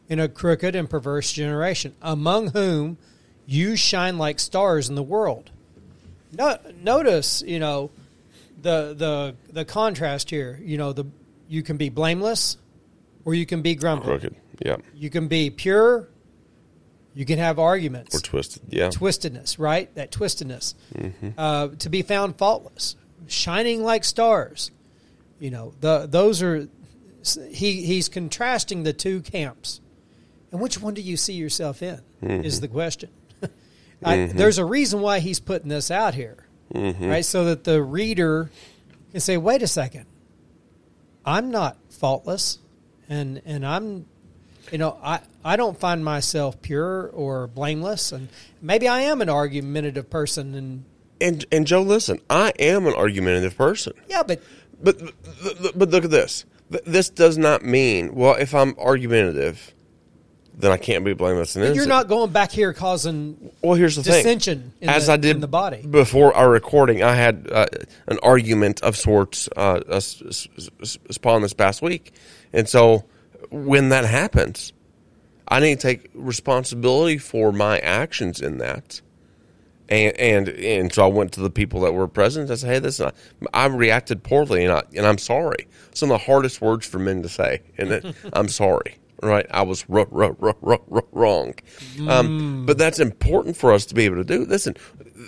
in 0.09 0.19
a 0.19 0.29
crooked 0.29 0.75
and 0.75 0.89
perverse 0.89 1.33
generation, 1.33 1.95
among 2.01 2.53
whom 2.53 2.97
you 3.45 3.77
shine 3.77 4.17
like 4.17 4.41
stars 4.41 4.89
in 4.89 4.95
the 4.95 5.03
world. 5.03 5.51
No, 6.33 6.59
notice, 6.83 7.43
you 7.47 7.59
know, 7.59 7.91
the 8.63 8.95
the 8.97 9.37
the 9.53 9.65
contrast 9.65 10.31
here. 10.31 10.59
You 10.63 10.79
know, 10.79 10.93
the 10.95 11.05
you 11.49 11.63
can 11.63 11.77
be 11.77 11.91
blameless, 11.91 12.57
or 13.25 13.35
you 13.35 13.45
can 13.45 13.61
be 13.61 13.75
grumpy. 13.75 14.07
Crooked. 14.07 14.37
Yeah. 14.65 14.77
You 14.95 15.11
can 15.11 15.29
be 15.29 15.51
pure. 15.51 16.09
You 17.17 17.25
can 17.25 17.39
have 17.39 17.59
arguments, 17.59 18.15
Or 18.15 18.21
twisted. 18.21 18.63
Yeah. 18.69 18.89
twistedness, 18.91 19.59
right? 19.59 19.93
That 19.95 20.11
twistedness. 20.13 20.75
Mm-hmm. 20.95 21.31
Uh, 21.39 21.69
to 21.79 21.89
be 21.89 22.03
found 22.03 22.37
faultless, 22.37 22.95
shining 23.27 23.83
like 23.83 24.05
stars. 24.05 24.71
You 25.41 25.51
know, 25.51 25.73
the 25.81 26.07
those 26.07 26.43
are. 26.43 26.69
He 27.51 27.87
he's 27.87 28.11
contrasting 28.11 28.83
the 28.83 28.93
two 28.93 29.23
camps, 29.23 29.81
and 30.53 30.61
which 30.61 30.79
one 30.81 30.93
do 30.93 31.01
you 31.01 31.17
see 31.17 31.33
yourself 31.33 31.83
in? 31.83 32.01
Is 32.21 32.57
mm-hmm. 32.57 32.61
the 32.61 32.69
question. 32.69 33.11
I, 34.05 34.17
mm-hmm. 34.17 34.37
There's 34.37 34.59
a 34.59 34.65
reason 34.65 35.01
why 35.01 35.19
he's 35.19 35.41
putting 35.41 35.69
this 35.69 35.91
out 35.91 36.15
here, 36.15 36.47
right? 36.73 37.25
So 37.25 37.47
that 37.47 37.65
the 37.65 37.83
reader 37.83 38.51
can 39.11 39.21
say, 39.21 39.39
"Wait 39.39 39.63
a 39.63 39.67
second, 39.67 40.07
I'm 41.25 41.51
not 41.51 41.79
faultless, 41.89 42.59
and 43.09 43.43
and 43.45 43.67
I'm, 43.67 44.07
you 44.73 44.79
know, 44.79 44.97
I 45.03 45.21
I 45.45 45.57
don't 45.57 45.79
find 45.79 46.05
myself 46.05 46.61
pure 46.63 47.09
or 47.09 47.47
blameless, 47.47 48.13
and 48.13 48.29
maybe 48.61 48.89
I 48.89 49.03
am 49.03 49.21
an 49.23 49.29
argumentative 49.31 50.11
person, 50.11 50.55
and 50.55 50.85
And 51.21 51.45
and 51.53 51.67
Joe, 51.67 51.83
listen, 51.83 52.21
I 52.29 52.53
am 52.59 52.87
an 52.87 52.95
argumentative 52.95 53.57
person. 53.57 53.93
yeah, 54.09 54.23
but 54.23 54.41
But 54.83 54.99
but, 54.99 55.79
but 55.79 55.91
look 55.91 56.05
at 56.05 56.11
this. 56.11 56.45
This 56.85 57.09
does 57.11 57.39
not 57.39 57.65
mean, 57.65 58.15
well, 58.15 58.35
if 58.35 58.53
I'm 58.55 58.75
argumentative, 58.79 59.73
then 60.59 60.73
I 60.73 60.77
can't 60.79 61.05
be 61.05 61.13
blameless 61.13 61.55
and 61.55 61.65
innocent. 61.65 61.77
you're 61.77 61.87
not 61.87 62.09
going 62.09 62.33
back 62.33 62.51
here 62.51 62.73
causing 62.73 63.53
Well, 63.63 63.75
here's 63.75 63.95
the 63.97 64.03
dissension 64.03 64.61
thing. 64.61 64.73
in 64.81 64.89
As 64.89 65.07
the- 65.07 65.13
I 65.13 65.17
did 65.17 65.37
in 65.37 65.41
the 65.41 65.47
body. 65.47 65.83
before 65.89 66.35
our 66.35 66.51
recording, 66.51 67.03
I 67.05 67.15
had 67.15 67.47
uh, 67.53 67.67
an 68.09 68.19
argument 68.23 68.81
of 68.83 68.97
sorts 68.97 69.49
uh, 69.57 69.81
uh, 69.89 70.01
spawn 70.01 71.43
this 71.43 71.53
past 71.53 71.83
week, 71.83 72.13
and 72.53 72.69
so 72.69 73.05
when 73.51 73.91
that 73.91 74.05
happens, 74.05 74.73
I 75.49 75.61
need 75.61 75.81
to 75.81 75.83
take 75.83 76.11
responsibility 76.15 77.19
for 77.19 77.53
my 77.53 77.79
actions 77.79 78.41
in 78.41 78.59
that. 78.59 79.01
And 79.89 80.17
and 80.19 80.49
and 80.49 80.93
so 80.93 81.05
I 81.05 81.07
went 81.07 81.33
to 81.33 81.41
the 81.41 81.51
people 81.51 81.81
that 81.83 81.93
were 81.93 82.09
present. 82.09 82.51
I 82.51 82.57
said, 82.57 82.71
"Hey, 82.71 82.79
this 82.81 83.01
I, 83.01 83.13
I 83.55 83.67
reacted 83.67 84.25
poorly, 84.25 84.65
and 84.65 84.73
I 84.73 84.83
and 84.97 85.07
I'm 85.07 85.19
sorry." 85.19 85.69
Some 85.95 86.11
of 86.11 86.19
the 86.19 86.25
hardest 86.27 86.61
words 86.61 86.85
for 86.85 86.99
men 86.99 87.23
to 87.23 87.29
say, 87.29 87.63
and 87.79 87.93
it, 87.93 88.17
I'm 88.33 88.49
sorry. 88.49 88.99
Right, 89.23 89.47
I 89.51 89.63
was 89.63 89.87
r- 89.89 90.07
r- 90.13 90.37
r- 90.63 91.05
wrong, 91.13 91.55
um, 92.07 92.67
but 92.67 92.77
that's 92.77 92.99
important 92.99 93.57
for 93.57 93.73
us 93.73 93.87
to 93.87 93.95
be 93.95 94.05
able 94.05 94.17
to 94.17 94.25
do. 94.25 94.45
Listen, 94.45 94.77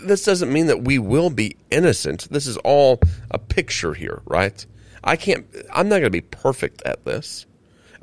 this 0.04 0.24
doesn't 0.24 0.52
mean 0.52 0.66
that 0.66 0.82
we 0.84 0.98
will 0.98 1.30
be 1.30 1.56
innocent. 1.70 2.28
This 2.30 2.46
is 2.46 2.58
all 2.58 3.00
a 3.30 3.38
picture 3.38 3.94
here, 3.94 4.20
right? 4.26 4.66
I 5.04 5.16
can't. 5.16 5.46
I'm 5.72 5.88
not 5.88 6.00
going 6.00 6.02
to 6.04 6.10
be 6.10 6.20
perfect 6.20 6.82
at 6.82 7.04
this. 7.06 7.46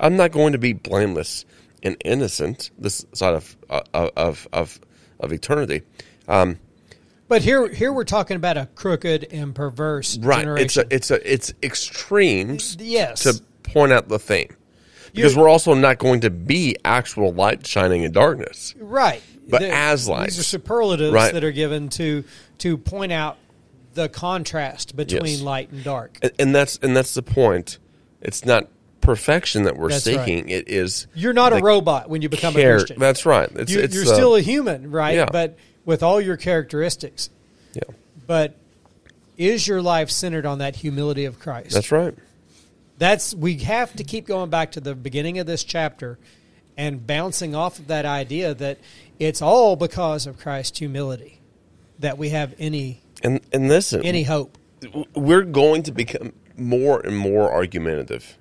I'm 0.00 0.16
not 0.16 0.32
going 0.32 0.52
to 0.52 0.58
be 0.58 0.72
blameless 0.72 1.44
and 1.82 1.96
innocent 2.04 2.70
this 2.78 3.04
side 3.12 3.34
of 3.34 3.56
of 3.94 4.48
of 4.52 4.80
of 5.20 5.32
eternity. 5.32 5.82
Um, 6.28 6.58
But 7.28 7.42
here 7.42 7.68
here 7.68 7.92
we're 7.92 8.04
talking 8.04 8.36
about 8.36 8.56
a 8.56 8.66
crooked 8.74 9.28
and 9.30 9.54
perverse 9.54 10.18
right. 10.18 10.40
generation. 10.40 10.64
It's 10.64 10.76
a 10.76 10.94
it's 10.94 11.10
a 11.10 11.32
it's 11.32 11.54
extremes. 11.62 12.76
Yes. 12.80 13.22
To 13.22 13.40
point 13.62 13.92
out 13.92 14.08
the 14.08 14.18
theme, 14.18 14.48
because 15.12 15.32
You're- 15.32 15.42
we're 15.44 15.48
also 15.48 15.74
not 15.74 15.98
going 15.98 16.20
to 16.20 16.30
be 16.30 16.76
actual 16.84 17.32
light 17.32 17.66
shining 17.66 18.02
in 18.04 18.12
darkness. 18.12 18.74
right. 18.78 19.22
But 19.48 19.62
as 19.62 20.08
light, 20.08 20.24
these 20.30 20.40
are 20.40 20.42
superlatives 20.42 21.12
Right. 21.12 21.32
that 21.32 21.44
are 21.44 21.52
given 21.52 21.88
to 21.90 22.24
to 22.58 22.76
point 22.76 23.12
out 23.12 23.36
the 23.94 24.08
contrast 24.08 24.96
between 24.96 25.24
Yes. 25.34 25.40
light 25.40 25.70
and 25.70 25.84
dark. 25.84 26.18
And, 26.20 26.32
and 26.38 26.54
that's 26.54 26.78
and 26.82 26.96
that's 26.96 27.14
the 27.14 27.22
point. 27.22 27.78
It's 28.20 28.44
not 28.44 28.68
perfection 29.06 29.62
that 29.62 29.76
we're 29.76 29.88
That's 29.90 30.04
seeking. 30.04 30.48
It 30.48 30.68
is 30.68 31.06
You're 31.14 31.32
not 31.32 31.52
a 31.52 31.58
robot 31.58 32.10
when 32.10 32.20
you 32.22 32.28
become 32.28 32.52
care- 32.54 32.74
a 32.74 32.78
Christian. 32.78 32.98
That's 32.98 33.24
right. 33.24 33.48
It's, 33.54 33.72
you, 33.72 33.80
it's, 33.80 33.94
you're 33.94 34.04
uh, 34.04 34.14
still 34.14 34.34
a 34.36 34.40
human, 34.40 34.90
right? 34.90 35.14
yeah. 35.16 35.26
But 35.30 35.56
with 35.84 36.02
all 36.02 36.20
your 36.20 36.36
characteristics. 36.36 37.30
yeah. 37.72 37.82
But 38.26 38.56
is 39.38 39.66
your 39.68 39.80
life 39.80 40.10
centered 40.10 40.44
on 40.44 40.58
that 40.58 40.76
humility 40.76 41.24
of 41.24 41.38
Christ? 41.38 41.72
That's 41.72 41.92
right. 41.92 42.14
That's 42.98 43.34
we 43.34 43.58
have 43.58 43.94
to 43.96 44.04
keep 44.04 44.26
going 44.26 44.50
back 44.50 44.72
to 44.72 44.80
the 44.80 44.94
beginning 44.94 45.38
of 45.38 45.46
this 45.46 45.62
chapter 45.64 46.18
and 46.76 47.06
bouncing 47.06 47.54
off 47.54 47.78
of 47.78 47.86
that 47.86 48.04
idea 48.06 48.54
that 48.54 48.78
it's 49.18 49.40
all 49.40 49.76
because 49.76 50.26
of 50.26 50.38
Christ's 50.38 50.78
humility 50.78 51.40
that 51.98 52.18
we 52.18 52.30
have 52.30 52.54
any 52.58 53.02
And 53.22 53.40
and 53.52 53.68
listen, 53.68 54.02
any 54.04 54.24
hope. 54.24 54.56
we're 55.14 55.42
going 55.42 55.82
to 55.84 55.92
become 55.92 56.32
more 56.56 57.00
and 57.00 57.16
more 57.16 57.52
argumentative 57.52 58.38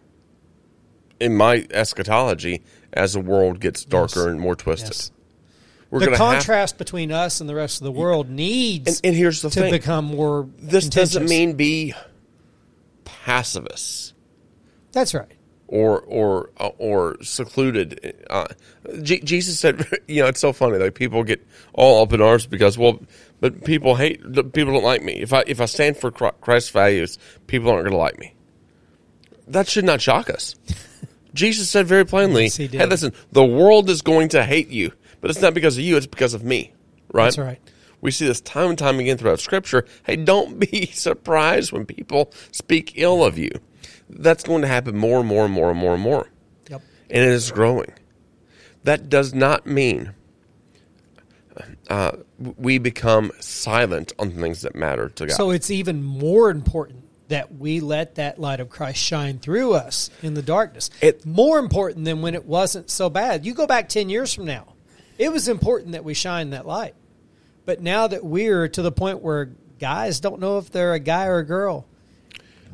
in 1.20 1.36
my 1.36 1.66
eschatology 1.72 2.64
as 2.94 3.14
the 3.14 3.20
world 3.22 3.60
gets 3.60 3.84
darker 3.86 4.22
Yes. 4.22 4.28
and 4.28 4.40
more 4.40 4.56
twisted. 4.56 4.90
Yes. 4.92 5.12
We're 5.90 6.00
the 6.00 6.06
gonna 6.08 6.18
have- 6.18 6.34
contrast 6.38 6.78
between 6.78 7.12
us 7.12 7.40
and 7.42 7.50
the 7.50 7.56
rest 7.56 7.80
of 7.82 7.86
the 7.86 7.92
world 7.92 8.30
needs 8.30 8.88
and, 9.00 9.02
and 9.08 9.16
here's 9.16 9.42
the 9.42 9.50
to 9.50 9.60
thing: 9.62 9.72
become 9.72 10.06
more. 10.06 10.50
this 10.58 10.90
doesn't 10.90 11.28
mean 11.30 11.54
be 11.54 11.94
pacifists. 13.04 14.14
that's 14.92 15.14
right. 15.14 15.32
or 15.68 16.02
or 16.02 16.50
uh, 16.58 16.70
or 16.78 17.18
secluded. 17.24 18.16
Uh, 18.30 18.46
J- 19.02 19.20
Jesus 19.22 19.60
said, 19.60 19.86
you 20.08 20.22
know, 20.22 20.28
it's 20.28 20.40
so 20.40 20.54
funny. 20.54 20.78
Like 20.78 20.96
people 20.96 21.24
get 21.24 21.46
all 21.74 22.02
up 22.04 22.14
in 22.14 22.22
arms 22.22 22.46
because, 22.48 22.78
well, 22.78 23.00
but 23.40 23.64
people 23.64 23.96
hate, 23.96 24.22
people 24.54 24.74
don't 24.74 24.84
like 24.84 25.04
me. 25.04 25.14
If 25.14 25.34
I 25.34 25.44
if 25.48 25.62
I 25.62 25.66
stand 25.66 25.98
for 25.98 26.12
Christ's 26.12 26.70
values, 26.72 27.18
people 27.48 27.70
aren't 27.70 27.84
going 27.84 27.92
to 27.92 27.98
like 27.98 28.18
me. 28.20 28.34
That 29.48 29.68
should 29.68 29.86
not 29.86 30.02
shock 30.02 30.30
us. 30.30 30.56
Jesus 31.36 31.70
said 31.70 31.86
very 31.86 32.06
plainly, 32.06 32.44
Yes, 32.44 32.56
he 32.56 32.68
did. 32.68 32.82
"Hey, 32.82 32.88
listen, 32.88 33.14
the 33.32 33.46
world 33.46 33.90
is 33.90 34.02
going 34.02 34.30
to 34.30 34.44
hate 34.44 34.70
you, 34.70 34.92
but 35.22 35.30
it's 35.30 35.42
not 35.42 35.54
because 35.54 35.78
of 35.78 35.84
you; 35.84 35.98
it's 35.98 36.08
because 36.08 36.34
of 36.34 36.44
me." 36.44 36.74
Right? 37.14 37.26
That's 37.26 37.38
right. 37.38 37.60
We 38.02 38.12
see 38.12 38.26
this 38.26 38.42
time 38.42 38.70
and 38.70 38.78
time 38.80 39.00
again 39.00 39.18
throughout 39.18 39.40
Scripture. 39.40 39.86
Hey, 40.04 40.16
don't 40.16 40.60
be 40.60 40.86
surprised 40.94 41.72
when 41.72 41.86
people 41.86 42.32
speak 42.52 42.94
ill 42.96 43.24
of 43.24 43.38
you. 43.38 43.52
That's 44.10 44.44
going 44.44 44.62
to 44.62 44.68
happen 44.68 44.98
more 44.98 45.20
and 45.20 45.28
more 45.28 45.46
and 45.46 45.54
more 45.54 45.72
and 45.72 45.80
more 45.80 45.94
and 45.94 46.04
more. 46.04 46.30
Yep. 46.70 46.82
And 47.10 47.24
it 47.24 47.30
is 47.30 47.52
growing. 47.52 47.94
That 48.84 49.10
does 49.10 49.34
not 49.34 49.66
mean 49.66 50.14
uh, 51.90 52.12
we 52.38 52.78
become 52.78 53.32
silent 53.40 54.14
on 54.20 54.32
things 54.32 54.62
that 54.62 54.76
matter 54.76 55.10
to 55.10 55.28
God. 55.28 55.36
So 55.36 55.52
it's 55.52 55.72
even 55.72 56.04
more 56.04 56.50
important 56.50 57.05
that 57.28 57.56
we 57.56 57.80
let 57.80 58.16
that 58.16 58.40
light 58.40 58.60
of 58.60 58.70
Christ 58.70 59.00
shine 59.00 59.40
through 59.40 59.74
us 59.74 60.10
in 60.22 60.34
the 60.34 60.42
darkness. 60.42 60.90
It- 61.02 61.26
more 61.26 61.60
important 61.60 62.06
than 62.06 62.22
when 62.22 62.36
it 62.36 62.46
wasn't 62.46 62.90
so 62.90 63.10
bad. 63.10 63.46
You 63.46 63.54
go 63.54 63.68
back 63.68 63.90
10 63.90 64.10
years 64.10 64.34
from 64.34 64.46
now. 64.46 64.74
It 65.18 65.32
was 65.32 65.48
important 65.48 65.94
that 65.94 66.04
we 66.04 66.14
shine 66.14 66.52
that 66.52 66.68
light. 66.68 66.94
But 67.66 67.82
now 67.82 68.08
that 68.08 68.24
we're 68.24 68.68
to 68.68 68.82
the 68.82 68.92
point 68.92 69.22
where 69.22 69.50
guys 69.80 70.20
don't 70.20 70.40
know 70.40 70.58
if 70.58 70.72
they're 70.72 70.94
a 70.94 71.00
guy 71.00 71.26
or 71.26 71.40
a 71.40 71.46
girl 71.46 71.86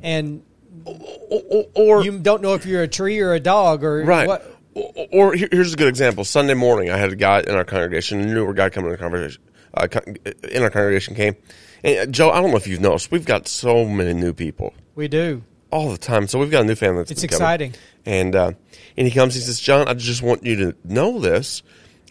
and 0.04 0.44
or, 0.86 1.66
or, 1.76 2.04
you 2.04 2.20
don't 2.20 2.42
know 2.42 2.54
if 2.54 2.66
you're 2.66 2.84
a 2.84 2.88
tree 2.88 3.20
or 3.20 3.34
a 3.34 3.40
dog 3.40 3.84
or 3.84 4.04
right. 4.04 4.28
what 4.28 4.58
Or, 4.74 5.08
or 5.12 5.34
here's 5.34 5.74
a 5.74 5.76
good 5.76 5.90
example. 5.90 6.24
Sunday 6.24 6.54
morning, 6.54 6.90
I 6.90 6.98
had 6.98 7.12
a 7.12 7.16
guy 7.16 7.42
in 7.42 7.54
our 7.56 7.66
congregation, 7.66 8.22
a 8.22 8.26
newer 8.26 8.54
guy 8.54 8.70
coming 8.70 8.92
in 8.92 8.98
conversation, 8.98 9.42
uh, 9.74 9.88
in 10.50 10.64
our 10.64 10.70
congregation 10.70 11.14
came. 11.16 11.36
And 11.84 11.98
uh, 11.98 12.06
Joe, 12.12 12.30
I 12.32 12.42
don't 12.42 12.52
know 12.52 12.58
if 12.58 12.68
you've 12.68 12.80
noticed, 12.82 13.12
we've 13.12 13.26
got 13.26 13.48
so 13.48 13.86
many 13.86 14.14
new 14.14 14.34
people. 14.34 14.74
we 14.96 15.08
do. 15.08 15.44
all 15.72 15.90
the 15.92 15.98
time. 15.98 16.28
So 16.28 16.38
we've 16.40 16.52
got 16.52 16.64
a 16.64 16.68
new 16.68 16.76
family. 16.76 17.00
That's 17.00 17.12
It's 17.12 17.24
exciting. 17.24 17.74
And 18.06 18.36
uh, 18.36 18.52
and 18.98 19.08
he 19.08 19.12
comes. 19.14 19.36
He 19.36 19.42
says, 19.42 19.60
"John, 19.60 19.88
I 19.88 19.94
just 19.94 20.22
want 20.22 20.44
you 20.46 20.56
to 20.58 20.76
know 20.84 21.20
this. 21.20 21.64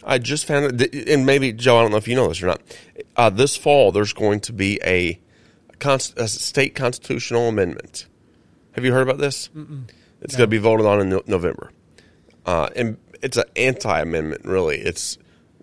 I 0.03 0.17
just 0.17 0.45
found 0.45 0.81
it, 0.81 1.09
and 1.09 1.25
maybe 1.25 1.53
Joe, 1.53 1.77
I 1.77 1.81
don't 1.83 1.91
know 1.91 1.97
if 1.97 2.07
you 2.07 2.15
know 2.15 2.27
this 2.27 2.41
or 2.41 2.47
not. 2.47 2.61
Uh, 3.15 3.29
this 3.29 3.55
fall, 3.55 3.91
there's 3.91 4.13
going 4.13 4.39
to 4.41 4.53
be 4.53 4.79
a, 4.83 5.19
const, 5.79 6.17
a 6.17 6.27
state 6.27 6.73
constitutional 6.73 7.47
amendment. 7.49 8.07
Have 8.71 8.83
you 8.83 8.93
heard 8.93 9.03
about 9.03 9.19
this? 9.19 9.49
Mm-mm. 9.55 9.83
It's 10.21 10.35
going 10.35 10.47
to 10.49 10.51
be 10.51 10.57
voted 10.57 10.85
on 10.87 11.01
in 11.01 11.09
no- 11.09 11.23
November, 11.27 11.71
uh, 12.47 12.69
and 12.75 12.97
it's 13.21 13.37
an 13.37 13.43
anti-amendment. 13.55 14.45
Really, 14.45 14.77
its 14.79 15.17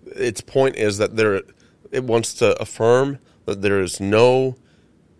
its 0.05 0.39
point 0.41 0.75
is 0.77 0.99
that 0.99 1.15
there 1.17 1.41
it 1.91 2.03
wants 2.05 2.35
to 2.35 2.59
affirm 2.61 3.19
there 3.53 3.81
is 3.81 3.99
no 3.99 4.55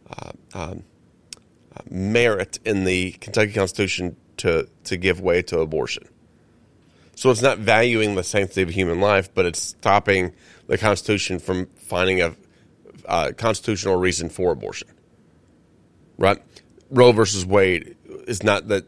uh, 0.09 0.31
um, 0.53 0.83
uh, 1.75 1.81
merit 1.89 2.59
in 2.65 2.83
the 2.83 3.11
Kentucky 3.13 3.53
Constitution 3.53 4.15
to 4.37 4.67
to 4.85 4.97
give 4.97 5.21
way 5.21 5.41
to 5.43 5.59
abortion. 5.59 6.07
So 7.15 7.31
it's 7.31 7.41
not 7.41 7.57
valuing 7.57 8.15
the 8.15 8.23
sanctity 8.23 8.61
of 8.61 8.69
human 8.69 9.01
life, 9.01 9.33
but 9.33 9.45
it's 9.45 9.59
stopping 9.59 10.33
the 10.67 10.77
Constitution 10.77 11.39
from 11.39 11.65
finding 11.75 12.21
a 12.21 12.35
uh, 13.05 13.31
constitutional 13.35 13.97
reason 13.97 14.29
for 14.29 14.51
abortion. 14.51 14.87
Right? 16.17 16.41
Roe 16.89 17.11
versus 17.11 17.45
Wade 17.45 17.97
is 18.27 18.43
not 18.43 18.69
that 18.69 18.85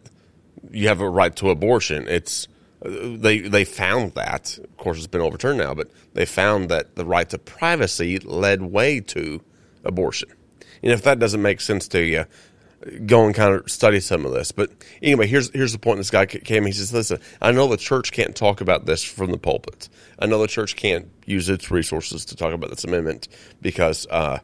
you 0.71 0.87
have 0.87 1.01
a 1.01 1.09
right 1.09 1.35
to 1.37 1.49
abortion. 1.49 2.07
It's 2.07 2.47
they 2.83 3.39
they 3.39 3.63
found 3.63 4.13
that. 4.13 4.57
Of 4.57 4.77
course, 4.77 4.97
it's 4.97 5.07
been 5.07 5.21
overturned 5.21 5.59
now, 5.59 5.73
but 5.73 5.91
they 6.13 6.25
found 6.25 6.69
that 6.69 6.95
the 6.95 7.05
right 7.05 7.29
to 7.29 7.37
privacy 7.37 8.19
led 8.19 8.61
way 8.61 8.99
to 9.01 9.41
abortion. 9.83 10.29
And 10.83 10.91
if 10.91 11.03
that 11.03 11.19
doesn't 11.19 11.41
make 11.41 11.61
sense 11.61 11.87
to 11.89 12.01
you, 12.01 12.25
go 13.05 13.25
and 13.25 13.35
kind 13.35 13.53
of 13.53 13.69
study 13.69 13.99
some 13.99 14.25
of 14.25 14.31
this. 14.31 14.51
But 14.51 14.71
anyway, 15.01 15.27
here's 15.27 15.51
here's 15.51 15.73
the 15.73 15.79
point. 15.79 15.97
This 15.97 16.09
guy 16.09 16.25
came. 16.25 16.65
He 16.65 16.71
says, 16.71 16.93
"Listen, 16.93 17.19
I 17.41 17.51
know 17.51 17.67
the 17.67 17.77
church 17.77 18.11
can't 18.11 18.35
talk 18.35 18.61
about 18.61 18.85
this 18.85 19.03
from 19.03 19.31
the 19.31 19.37
pulpit. 19.37 19.89
I 20.17 20.25
know 20.25 20.39
the 20.41 20.47
church 20.47 20.75
can't 20.75 21.09
use 21.25 21.49
its 21.49 21.69
resources 21.69 22.25
to 22.25 22.35
talk 22.35 22.53
about 22.53 22.71
this 22.71 22.83
amendment 22.83 23.27
because 23.61 24.07
uh, 24.09 24.39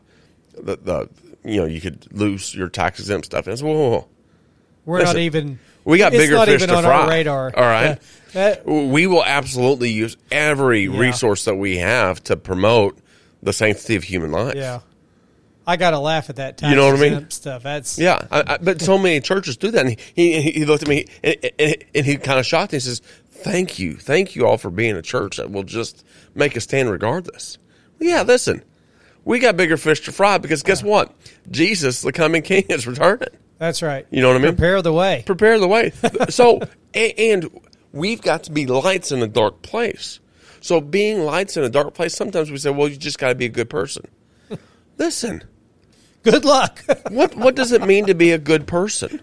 the 0.54 0.78
the 0.78 1.10
you 1.44 1.60
know 1.60 1.66
you 1.66 1.82
could 1.82 2.08
lose 2.14 2.54
your 2.54 2.70
tax 2.70 3.00
exempt 3.00 3.26
stuff." 3.26 3.48
And 3.48 3.54
I 3.54 3.56
said, 3.56 3.66
"Whoa, 3.66 3.74
whoa, 3.74 3.90
whoa. 3.90 4.08
We're 4.86 5.00
Listen, 5.00 5.16
not 5.16 5.22
even 5.22 5.60
we 5.88 5.98
got 5.98 6.14
it's 6.14 6.22
bigger 6.24 6.46
fish 6.46 6.64
to 6.66 6.76
on 6.76 6.84
fry. 6.84 7.08
radar. 7.08 7.52
All 7.56 7.64
right, 7.64 8.00
That- 8.34 8.64
that- 8.66 8.66
we 8.68 9.08
will 9.08 9.24
absolutely 9.24 9.92
use 9.92 10.18
every 10.32 10.88
resource 10.88 11.46
that 11.46 11.56
we 11.56 11.78
have 11.78 12.24
to 12.26 12.38
promote 12.38 13.00
the 13.42 13.54
sanctity 13.54 13.96
of 13.96 14.04
human 14.04 14.32
life. 14.32 14.56
yeah. 14.56 14.82
I 15.70 15.76
got 15.76 15.92
to 15.92 16.00
laugh 16.00 16.30
at 16.30 16.38
that 16.38 16.58
tax 16.58 16.70
You 16.70 16.78
know 16.78 16.86
what 16.92 16.96
I 17.02 17.10
mean? 17.10 17.30
stuff. 17.30 17.62
That's 17.64 18.00
Yeah, 18.00 18.26
I, 18.32 18.54
I, 18.54 18.58
but 18.58 18.82
so 18.82 18.98
many 18.98 19.20
churches 19.20 19.58
do 19.58 19.70
that. 19.72 19.86
And 19.86 20.00
he, 20.16 20.42
he, 20.42 20.52
he 20.52 20.66
looked 20.66 20.82
at 20.84 20.88
me 20.88 21.08
and, 21.22 21.36
and, 21.60 21.76
and 21.94 22.06
he 22.06 22.16
kind 22.16 22.40
of 22.40 22.46
shocked. 22.46 22.72
me. 22.72 22.78
He 22.78 22.80
says, 22.80 23.02
"Thank 23.32 23.78
you, 23.78 23.96
thank 23.98 24.34
you 24.34 24.48
all 24.48 24.58
for 24.58 24.70
being 24.72 24.96
a 24.96 25.02
church 25.02 25.36
that 25.36 25.52
will 25.52 25.64
just 25.64 26.06
make 26.36 26.56
a 26.56 26.62
stand 26.62 26.90
regardless." 26.90 27.58
Yeah, 28.00 28.22
listen, 28.22 28.64
we 29.26 29.40
got 29.40 29.58
bigger 29.58 29.76
fish 29.76 30.00
to 30.06 30.14
fry 30.14 30.38
because 30.38 30.64
guess 30.64 30.82
what? 30.82 31.14
Jesus, 31.52 32.02
the 32.02 32.14
coming 32.14 32.42
King, 32.44 32.64
is 32.70 32.88
returning. 32.88 33.28
That's 33.58 33.82
right. 33.82 34.06
You 34.12 34.22
know 34.22 34.30
what 34.30 34.38
I 34.38 34.40
mean? 34.40 34.56
Prepare 34.56 34.82
the 34.82 34.94
way. 34.94 35.24
Prepare 35.26 35.60
the 35.60 35.68
way. 35.68 35.92
so, 36.30 36.62
and 36.94 37.50
we've 37.92 38.22
got 38.22 38.44
to 38.44 38.52
be 38.52 38.66
lights 38.66 39.12
in 39.12 39.22
a 39.24 39.28
dark 39.28 39.62
place. 39.62 40.20
So, 40.62 40.82
being 40.82 41.22
lights 41.22 41.58
in 41.58 41.64
a 41.64 41.70
dark 41.70 41.94
place, 41.94 42.14
sometimes 42.14 42.52
we 42.52 42.58
say, 42.58 42.70
"Well, 42.70 42.88
you 42.88 42.98
just 42.98 43.20
got 43.20 43.30
to 43.30 43.36
be 43.36 43.46
a 43.46 43.50
good 43.50 43.70
person." 43.70 44.06
Listen. 44.98 45.44
Good 46.24 46.46
luck. 46.46 46.84
What 47.10 47.36
what 47.36 47.56
does 47.56 47.72
it 47.72 47.86
mean 47.86 48.08
to 48.08 48.14
be 48.14 48.32
a 48.32 48.38
good 48.38 48.68
person? 48.68 49.22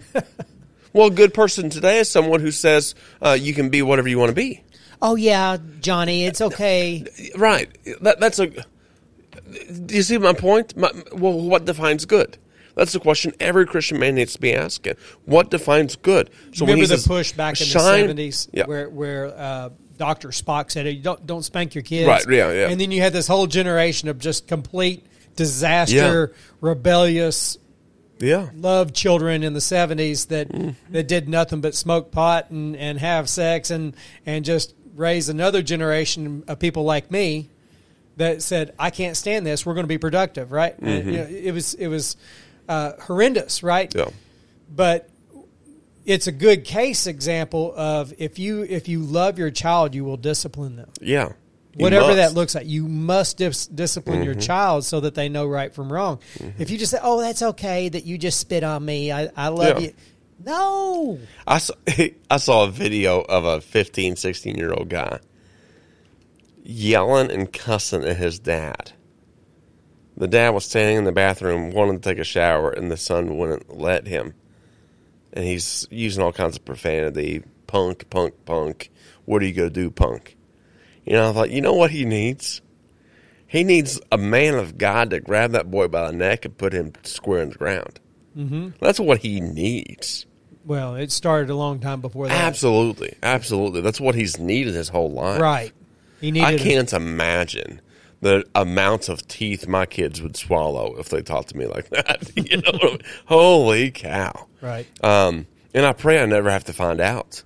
Well, 0.95 1.09
a 1.09 1.11
good 1.11 1.35
person 1.35 1.69
today 1.69 1.99
is 1.99 2.09
someone 2.09 2.41
who 2.41 2.51
says 2.51 2.95
uh, 3.21 3.37
you 3.39 3.53
can 3.53 3.69
be 3.69 3.83
whatever 3.83 4.09
you 4.09 4.19
want 4.19 4.31
to 4.31 4.35
be. 4.35 4.63
oh 5.03 5.17
yeah, 5.17 5.59
Johnny, 5.81 6.25
it's 6.25 6.41
okay. 6.41 7.05
Right. 7.37 7.69
That, 8.01 8.21
that's 8.21 8.39
a. 8.39 8.47
Do 8.47 9.95
you 9.95 10.03
see 10.03 10.17
my 10.19 10.33
point? 10.33 10.77
My, 10.77 10.91
well, 11.13 11.39
what 11.39 11.67
defines 11.67 12.07
good? 12.07 12.39
That's 12.75 12.93
the 12.93 13.01
question 13.01 13.33
every 13.41 13.67
Christian 13.67 13.99
man 13.99 14.15
needs 14.17 14.33
to 14.35 14.41
be 14.41 14.55
asking. 14.55 14.95
What 15.25 15.51
defines 15.51 15.97
good? 15.97 16.31
So 16.53 16.67
Remember 16.67 16.87
the 16.87 17.03
push 17.07 17.33
back 17.33 17.61
in 17.61 17.67
"Shine," 17.67 17.83
the 17.83 17.99
seventies 18.01 18.49
Yeah. 18.53 18.65
where 18.67 18.89
where 18.89 19.27
uh, 19.37 19.71
Doctor 19.97 20.29
Spock 20.29 20.71
said, 20.73 20.87
"You 20.87 21.01
don't 21.03 21.25
don't 21.27 21.43
spank 21.45 21.75
your 21.75 21.83
kids." 21.83 22.09
Right, 22.09 22.25
yeah, 22.29 22.53
yeah. 22.53 22.69
And 22.69 22.81
then 22.81 22.91
you 22.91 23.01
had 23.01 23.13
this 23.13 23.27
whole 23.29 23.47
generation 23.47 24.09
of 24.09 24.19
just 24.19 24.49
complete 24.49 25.07
disaster, 25.37 26.33
rebellious, 26.61 27.59
yeah. 28.19 28.49
love 28.55 28.93
children 28.93 29.43
in 29.43 29.53
the 29.53 29.61
seventies 29.61 30.27
that 30.27 30.49
Mm-hmm. 30.49 30.93
that 30.93 31.07
did 31.09 31.29
nothing 31.29 31.61
but 31.61 31.75
smoke 31.75 32.11
pot 32.11 32.51
and, 32.51 32.77
and 32.77 32.99
have 32.99 33.29
sex 33.29 33.71
and 33.71 33.95
and 34.27 34.45
just 34.45 34.75
raise 34.97 35.29
another 35.29 35.63
generation 35.63 36.43
of 36.49 36.59
people 36.59 36.83
like 36.85 37.11
me 37.11 37.51
that 38.17 38.43
said, 38.43 38.75
"I 38.79 38.91
can't 38.91 39.17
stand 39.17 39.47
this. 39.47 39.65
We're 39.65 39.75
going 39.75 39.85
to 39.85 39.89
be 39.89 39.99
productive." 39.99 40.51
Right? 40.53 40.77
And, 40.81 41.07
you 41.07 41.17
know, 41.19 41.27
it 41.29 41.53
was 41.53 41.75
it 41.75 41.87
was 41.89 42.17
uh, 42.69 42.93
horrendous. 43.01 43.63
Right? 43.63 43.91
Mm-hmm. 43.91 43.99
Yeah. 44.11 44.15
but 44.75 45.09
it's 46.07 46.27
a 46.27 46.33
good 46.33 46.65
case 46.65 47.07
example 47.07 47.73
of 47.77 48.13
if 48.19 48.39
you 48.39 48.63
if 48.63 48.89
you 48.89 49.01
love 49.01 49.39
your 49.39 49.51
child 49.51 49.95
you 49.95 50.05
will 50.05 50.19
discipline 50.19 50.77
them 50.77 50.91
Yeah. 51.01 51.33
You 51.77 51.83
whatever 51.83 52.09
must. 52.09 52.17
that 52.17 52.35
looks 52.35 52.55
like 52.55 52.67
you 52.67 52.87
must 52.87 53.39
dis- 53.39 53.67
discipline 53.67 54.23
your 54.23 54.35
Mm-hmm. 54.35 54.41
child 54.43 54.85
so 54.85 55.01
that 55.01 55.15
they 55.15 55.29
know 55.31 55.47
right 55.47 55.75
from 55.75 55.91
wrong 55.93 56.21
if 56.59 56.69
you 56.71 56.77
just 56.79 56.93
say 56.93 56.99
oh 57.03 57.21
that's 57.23 57.41
okay 57.43 57.89
that 57.89 58.05
you 58.05 58.19
just 58.19 58.39
spit 58.39 58.63
on 58.63 58.85
me 58.85 59.11
i, 59.13 59.29
I 59.35 59.49
love 59.49 59.81
Yeah. 59.81 59.89
you 59.89 59.95
no 60.45 61.19
I 61.47 61.57
saw, 61.59 61.75
I 62.31 62.37
saw 62.37 62.65
a 62.65 62.71
video 62.71 63.21
of 63.23 63.45
a 63.47 63.61
15, 63.63 64.17
16 64.17 64.57
year 64.57 64.73
old 64.75 64.89
guy 64.91 65.21
yelling 66.63 67.31
and 67.31 67.53
cussing 67.53 68.05
at 68.05 68.17
his 68.17 68.39
dad. 68.39 68.93
The 70.17 70.29
dad 70.29 70.51
was 70.51 70.65
standing 70.65 70.99
in 70.99 71.05
the 71.05 71.13
bathroom 71.13 71.71
wanting 71.71 72.01
to 72.01 72.09
take 72.09 72.19
a 72.19 72.25
shower, 72.25 72.71
and 72.71 72.91
the 72.91 72.97
son 72.97 73.37
wouldn't 73.37 73.77
let 73.77 74.07
him. 74.07 74.35
And 75.33 75.45
he's 75.45 75.89
using 75.91 76.23
all 76.23 76.33
kinds 76.33 76.57
of 76.57 76.65
profanity 76.65 77.43
punk, 77.67 78.09
punk, 78.11 78.35
punk. 78.45 78.91
What 79.25 79.43
are 79.43 79.47
you 79.47 79.53
going 79.53 79.71
to 79.71 79.75
do, 79.75 79.91
punk? 79.91 80.37
You 81.05 81.15
know, 81.15 81.31
I 81.31 81.33
thought, 81.33 81.51
you 81.51 81.61
know 81.61 81.75
what 81.75 81.91
he 81.91 82.05
needs? 82.05 82.63
He 83.47 83.65
needs 83.65 84.01
a 84.13 84.19
man 84.19 84.55
of 84.55 84.79
God 84.79 85.11
to 85.11 85.21
grab 85.21 85.53
that 85.53 85.71
boy 85.71 85.89
by 85.89 86.11
the 86.11 86.17
neck 86.17 86.45
and 86.45 86.57
put 86.57 86.73
him 86.73 86.93
square 87.03 87.43
in 87.43 87.51
the 87.51 87.57
ground. 87.57 88.01
Mm-hmm. 88.37 88.71
That's 88.81 89.01
what 89.01 89.19
he 89.19 89.41
needs. 89.41 90.27
Well, 90.65 90.95
it 90.95 91.13
started 91.13 91.51
a 91.51 91.55
long 91.55 91.81
time 91.81 92.01
before 92.01 92.29
that. 92.29 92.41
Absolutely, 92.41 93.17
absolutely. 93.23 93.81
That's 93.81 94.01
what 94.01 94.15
he's 94.15 94.39
needed 94.39 94.75
his 94.75 94.89
whole 94.89 95.11
life. 95.11 95.41
Right. 95.41 95.73
He 96.21 96.31
needed. 96.31 96.47
I 96.47 96.59
can't 96.59 96.93
imagine 96.93 97.81
the 98.25 98.43
amount 98.55 99.11
of 99.11 99.29
teeth 99.29 99.69
my 99.69 99.85
kids 99.85 100.23
would 100.23 100.35
swallow 100.35 100.97
if 100.99 101.11
they 101.11 101.21
talked 101.21 101.51
to 101.51 101.59
me 101.59 101.67
like 101.67 101.91
that. 101.91 102.33
you 102.37 102.57
know, 102.57 102.97
holy 103.27 103.91
cow! 103.91 104.49
Right. 104.63 104.87
Um, 105.05 105.47
and 105.75 105.85
I 105.85 105.93
pray 105.93 106.23
I 106.23 106.25
never 106.25 106.51
have 106.51 106.65
to 106.65 106.73
find 106.73 107.01
out. 107.03 107.43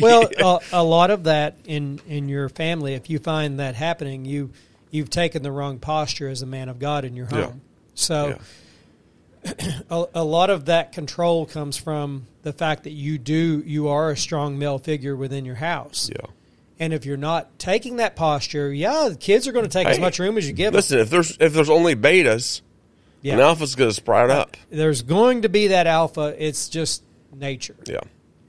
Well, 0.00 0.30
uh, 0.42 0.60
a 0.72 0.82
lot 0.82 1.10
of 1.10 1.24
that 1.24 1.58
in 1.66 2.00
in 2.08 2.30
your 2.30 2.48
family, 2.48 2.94
if 2.94 3.10
you 3.10 3.18
find 3.18 3.60
that 3.60 3.74
happening, 3.74 4.24
you 4.24 4.52
you've 4.90 5.10
taken 5.10 5.42
the 5.42 5.52
wrong 5.52 5.78
posture 5.78 6.30
as 6.30 6.40
a 6.40 6.46
man 6.46 6.70
of 6.70 6.78
God 6.78 7.04
in 7.04 7.14
your 7.14 7.26
home. 7.26 7.38
Yeah. 7.38 7.92
So, 7.94 8.38
Yeah. 9.44 9.82
a, 9.90 10.06
a 10.14 10.24
lot 10.24 10.48
of 10.48 10.64
that 10.64 10.92
control 10.92 11.44
comes 11.44 11.76
from 11.76 12.26
the 12.42 12.54
fact 12.54 12.84
that 12.84 12.92
you 12.92 13.18
do 13.18 13.62
you 13.66 13.88
are 13.88 14.10
a 14.10 14.16
strong 14.16 14.58
male 14.58 14.78
figure 14.78 15.14
within 15.14 15.44
your 15.44 15.56
house. 15.56 16.08
Yeah. 16.10 16.30
And 16.78 16.92
if 16.92 17.04
you're 17.04 17.16
not 17.16 17.58
taking 17.58 17.96
that 17.96 18.16
posture, 18.16 18.72
yeah, 18.72 19.08
the 19.10 19.16
kids 19.16 19.46
are 19.46 19.52
going 19.52 19.64
to 19.64 19.70
take 19.70 19.86
as 19.86 19.98
much 20.00 20.18
room 20.18 20.36
as 20.38 20.46
you 20.46 20.52
give 20.52 20.74
Listen, 20.74 20.98
if 20.98 21.10
there's 21.10 21.36
if 21.38 21.52
there's 21.52 21.70
only 21.70 21.94
betas. 21.94 22.60
Yeah. 23.20 23.34
an 23.34 23.40
alpha's 23.40 23.76
going 23.76 23.90
to 23.90 23.94
sprout 23.94 24.30
up. 24.30 24.56
There's 24.68 25.02
going 25.02 25.42
to 25.42 25.48
be 25.48 25.68
that 25.68 25.86
alpha. 25.86 26.34
It's 26.38 26.68
just 26.68 27.04
nature. 27.32 27.76
Yeah. 27.86 28.00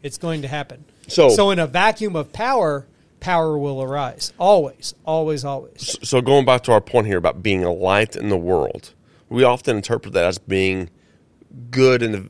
It's 0.01 0.17
going 0.17 0.41
to 0.41 0.47
happen. 0.47 0.85
So- 1.07 1.29
so 1.29 1.51
in 1.51 1.59
a 1.59 1.67
vacuum 1.67 2.15
of 2.15 2.33
power, 2.33 2.87
power 3.19 3.55
will 3.55 3.83
arise. 3.83 4.33
Always, 4.39 4.95
always, 5.05 5.45
always. 5.45 5.95
So 6.01 6.21
going 6.21 6.45
back 6.45 6.63
to 6.63 6.71
our 6.71 6.81
point 6.81 7.05
here 7.05 7.17
about 7.17 7.43
being 7.43 7.63
a 7.63 7.71
light 7.71 8.15
in 8.15 8.29
the 8.29 8.37
world, 8.37 8.93
we 9.29 9.43
often 9.43 9.77
interpret 9.77 10.13
that 10.15 10.25
as 10.25 10.39
being 10.39 10.89
good 11.69 12.01
in 12.01 12.11
the 12.11 12.29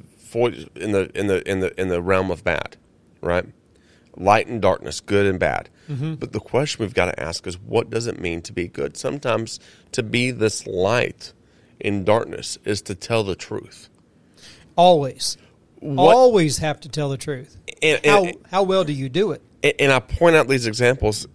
in 0.76 0.92
the 0.92 1.18
in 1.18 1.28
the 1.28 1.50
in 1.50 1.60
the 1.62 1.80
in 1.82 1.88
the 1.88 2.02
realm 2.02 2.30
of 2.30 2.44
bad, 2.44 2.76
right? 3.22 3.46
Light 4.16 4.48
and 4.48 4.62
darkness, 4.62 5.00
good 5.00 5.26
and 5.26 5.40
bad. 5.40 5.70
Mm-hmm. 5.90 6.16
But 6.16 6.32
the 6.34 6.40
question 6.40 6.84
we've 6.84 6.94
got 6.94 7.06
to 7.06 7.20
ask 7.20 7.46
is, 7.48 7.58
what 7.60 7.90
does 7.90 8.08
it 8.08 8.20
mean 8.20 8.42
to 8.44 8.54
be 8.54 8.68
good? 8.68 8.96
Sometimes 8.96 9.60
to 9.92 10.04
be 10.04 10.32
this 10.32 10.68
light 10.68 11.34
in 11.80 12.04
darkness 12.04 12.58
is 12.64 12.82
to 12.84 12.96
tell 12.96 13.24
the 13.24 13.36
truth. 13.36 13.90
Always, 14.76 15.38
What- 15.80 16.16
always 16.16 16.60
have 16.60 16.80
to 16.82 16.90
tell 16.90 17.10
the 17.10 17.18
truth. 17.18 17.58
And, 17.82 18.06
How 18.06 18.24
and, 18.26 18.38
how 18.50 18.64
well 18.64 18.84
do 18.84 18.94
you 18.94 19.10
do 19.10 19.32
it? 19.32 19.42
and, 19.62 19.74
and 19.80 19.92
I 19.92 20.00
point 20.00 20.36
out 20.36 20.48
these 20.48 20.68
examples. 20.68 21.28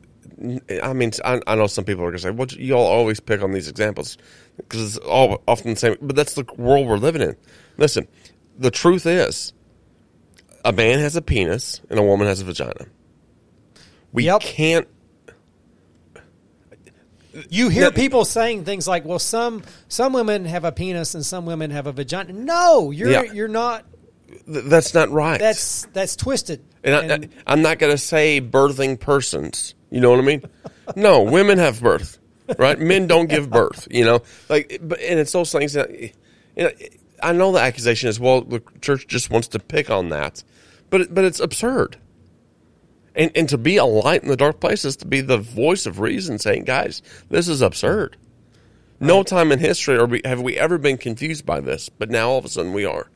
I 0.82 0.92
mean, 0.92 1.10
I, 1.24 1.40
I 1.46 1.54
know 1.56 1.66
some 1.66 1.84
people 1.84 2.04
are 2.04 2.08
going 2.10 2.18
to 2.18 2.22
say, 2.22 2.30
"Well, 2.30 2.46
you 2.48 2.74
all 2.74 2.86
always 2.86 3.18
pick 3.18 3.42
on 3.42 3.50
these 3.52 3.68
examples 3.68 4.16
because 4.56 4.96
it's 4.96 5.04
all 5.04 5.42
often 5.48 5.72
the 5.74 5.76
same." 5.76 5.96
But 6.00 6.14
that's 6.14 6.34
the 6.34 6.44
world 6.56 6.86
we're 6.86 6.96
living 6.96 7.22
in. 7.22 7.36
Listen, 7.76 8.06
the 8.56 8.70
truth 8.70 9.04
is, 9.04 9.52
a 10.64 10.72
man 10.72 10.98
has 10.98 11.16
a 11.16 11.22
penis 11.22 11.80
and 11.90 11.98
a 11.98 12.02
woman 12.02 12.26
has 12.26 12.40
a 12.40 12.44
vagina. 12.44 12.86
We 14.12 14.24
Yep. 14.24 14.40
can't. 14.40 14.88
You 17.50 17.68
hear 17.68 17.84
No. 17.84 17.90
people 17.92 18.24
saying 18.24 18.64
things 18.64 18.88
like, 18.88 19.04
"Well, 19.04 19.18
some 19.18 19.62
some 19.88 20.12
women 20.12 20.44
have 20.46 20.64
a 20.64 20.72
penis 20.72 21.14
and 21.14 21.24
some 21.24 21.46
women 21.46 21.70
have 21.70 21.86
a 21.86 21.92
vagina." 21.92 22.32
No, 22.32 22.90
you're 22.90 23.10
Yeah. 23.10 23.22
you're 23.32 23.48
not. 23.48 23.84
th- 24.46 24.64
That's 24.64 24.92
not 24.94 25.10
right. 25.10 25.38
That's 25.38 25.86
that's 25.92 26.16
twisted. 26.16 26.60
And, 26.82 26.94
I, 27.12 27.28
I, 27.46 27.52
am 27.52 27.62
not 27.62 27.78
going 27.78 27.92
to 27.92 27.98
say 27.98 28.40
birthing 28.40 28.98
persons. 28.98 29.74
You 29.90 30.00
know 30.00 30.10
what 30.10 30.18
I 30.20 30.22
mean? 30.22 30.42
No, 30.96 31.20
women 31.20 31.58
have 31.58 31.82
birth, 31.82 32.18
right? 32.56 32.78
Men 32.78 33.08
don't 33.08 33.26
give 33.26 33.50
birth. 33.50 33.86
You 33.90 34.06
know, 34.06 34.22
like, 34.48 34.78
but 34.82 34.98
and 35.00 35.20
it's 35.20 35.32
those 35.32 35.52
things 35.52 35.74
that, 35.74 35.90
you 36.00 36.10
know, 36.56 36.70
I 37.22 37.32
know 37.32 37.52
the 37.52 37.60
accusation 37.60 38.08
is 38.08 38.20
well, 38.20 38.42
the 38.42 38.62
church 38.80 39.06
just 39.06 39.30
wants 39.30 39.48
to 39.48 39.58
pick 39.58 39.90
on 39.90 40.08
that, 40.10 40.42
but 40.90 41.14
but 41.14 41.24
it's 41.24 41.40
absurd. 41.40 41.98
And 43.14 43.30
and 43.34 43.48
to 43.48 43.58
be 43.58 43.76
a 43.76 43.84
light 43.84 44.22
in 44.22 44.28
the 44.28 44.36
dark 44.36 44.60
places, 44.60 44.96
to 44.98 45.06
be 45.06 45.20
the 45.20 45.38
voice 45.38 45.86
of 45.86 46.00
reason, 46.00 46.38
saying, 46.38 46.64
guys, 46.64 47.02
this 47.28 47.48
is 47.48 47.62
absurd. 47.62 48.16
No 49.00 49.22
time 49.22 49.52
in 49.52 49.60
history 49.60 49.96
are 49.96 50.06
we, 50.06 50.20
have 50.24 50.40
we 50.40 50.56
ever 50.56 50.76
been 50.76 50.98
confused 50.98 51.46
by 51.46 51.60
this, 51.60 51.88
but 51.88 52.10
now 52.10 52.30
all 52.30 52.38
of 52.38 52.44
a 52.44 52.48
sudden 52.48 52.72
we 52.72 52.84
are. 52.84 53.08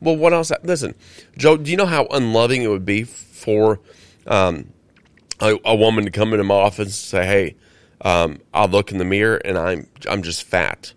Well, 0.00 0.16
what 0.16 0.32
else? 0.32 0.50
Listen, 0.62 0.94
Joe, 1.36 1.56
do 1.56 1.70
you 1.70 1.76
know 1.76 1.86
how 1.86 2.06
unloving 2.06 2.62
it 2.62 2.68
would 2.68 2.86
be 2.86 3.04
for 3.04 3.80
um, 4.26 4.72
a, 5.40 5.58
a 5.64 5.74
woman 5.74 6.04
to 6.04 6.10
come 6.10 6.32
into 6.32 6.44
my 6.44 6.54
office 6.54 6.86
and 6.86 6.92
say, 6.92 7.26
"Hey, 7.26 7.56
um, 8.02 8.40
I 8.54 8.66
look 8.66 8.92
in 8.92 8.98
the 8.98 9.04
mirror 9.04 9.36
and 9.44 9.58
I'm 9.58 9.88
I'm 10.08 10.22
just 10.22 10.44
fat. 10.44 10.92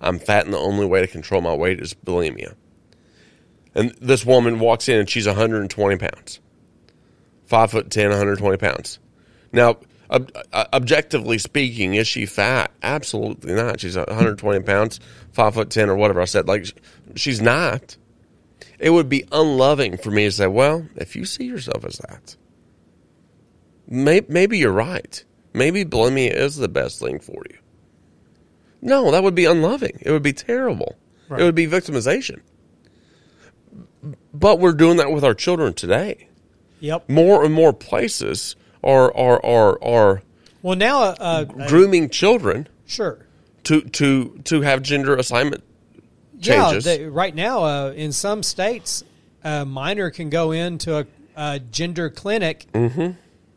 I'm 0.00 0.18
fat, 0.18 0.44
and 0.44 0.54
the 0.54 0.58
only 0.58 0.86
way 0.86 1.00
to 1.00 1.06
control 1.06 1.40
my 1.40 1.54
weight 1.54 1.80
is 1.80 1.94
bulimia." 1.94 2.54
And 3.74 3.94
this 4.00 4.24
woman 4.26 4.58
walks 4.58 4.88
in 4.88 4.98
and 4.98 5.08
she's 5.08 5.26
120 5.26 5.96
pounds, 5.96 6.40
five 7.46 7.70
foot 7.70 7.90
ten, 7.90 8.08
120 8.10 8.56
pounds. 8.56 8.98
Now, 9.52 9.76
ob- 10.10 10.32
uh, 10.52 10.64
objectively 10.72 11.38
speaking, 11.38 11.94
is 11.94 12.08
she 12.08 12.26
fat? 12.26 12.72
Absolutely 12.82 13.54
not. 13.54 13.80
She's 13.80 13.96
120 13.96 14.60
pounds, 14.60 14.98
five 15.32 15.54
foot 15.54 15.70
ten, 15.70 15.88
or 15.88 15.96
whatever 15.96 16.20
I 16.20 16.24
said. 16.24 16.48
Like, 16.48 16.66
she's 17.14 17.40
not. 17.40 17.96
It 18.78 18.90
would 18.90 19.08
be 19.08 19.24
unloving 19.30 19.98
for 19.98 20.10
me 20.10 20.24
to 20.24 20.32
say, 20.32 20.46
well, 20.46 20.86
if 20.96 21.14
you 21.14 21.24
see 21.24 21.44
yourself 21.44 21.84
as 21.84 21.98
that, 21.98 22.36
may- 23.86 24.26
maybe 24.28 24.58
you're 24.58 24.72
right. 24.72 25.22
Maybe 25.52 25.84
bulimia 25.84 26.34
is 26.34 26.56
the 26.56 26.68
best 26.68 26.98
thing 26.98 27.18
for 27.18 27.42
you. 27.50 27.58
No, 28.82 29.10
that 29.10 29.22
would 29.22 29.34
be 29.34 29.44
unloving. 29.44 29.98
It 30.00 30.10
would 30.10 30.22
be 30.22 30.32
terrible. 30.32 30.96
Right. 31.28 31.40
It 31.40 31.44
would 31.44 31.54
be 31.54 31.66
victimization. 31.66 32.40
But 34.32 34.58
we're 34.58 34.72
doing 34.72 34.96
that 34.96 35.10
with 35.12 35.24
our 35.24 35.34
children 35.34 35.74
today. 35.74 36.28
Yep. 36.80 37.08
More 37.10 37.44
and 37.44 37.52
more 37.52 37.72
places 37.72 38.56
are 38.82 39.14
are 39.14 39.44
are, 39.44 39.82
are 39.84 40.22
Well, 40.62 40.76
now, 40.76 41.02
uh, 41.02 41.14
uh, 41.20 41.44
grooming 41.44 42.08
children 42.08 42.68
sure. 42.86 43.26
to 43.64 43.82
to 43.82 44.40
to 44.44 44.62
have 44.62 44.82
gender 44.82 45.14
assignment 45.16 45.62
changes. 46.40 46.86
Yeah, 46.86 46.96
they, 46.96 47.04
right 47.04 47.34
now, 47.34 47.64
uh, 47.64 47.92
in 47.94 48.12
some 48.12 48.42
states, 48.42 49.04
a 49.44 49.66
minor 49.66 50.10
can 50.10 50.30
go 50.30 50.52
into 50.52 50.96
a, 50.98 51.06
a 51.36 51.58
gender 51.60 52.08
clinic 52.08 52.66
Mm-hmm. 52.72 53.10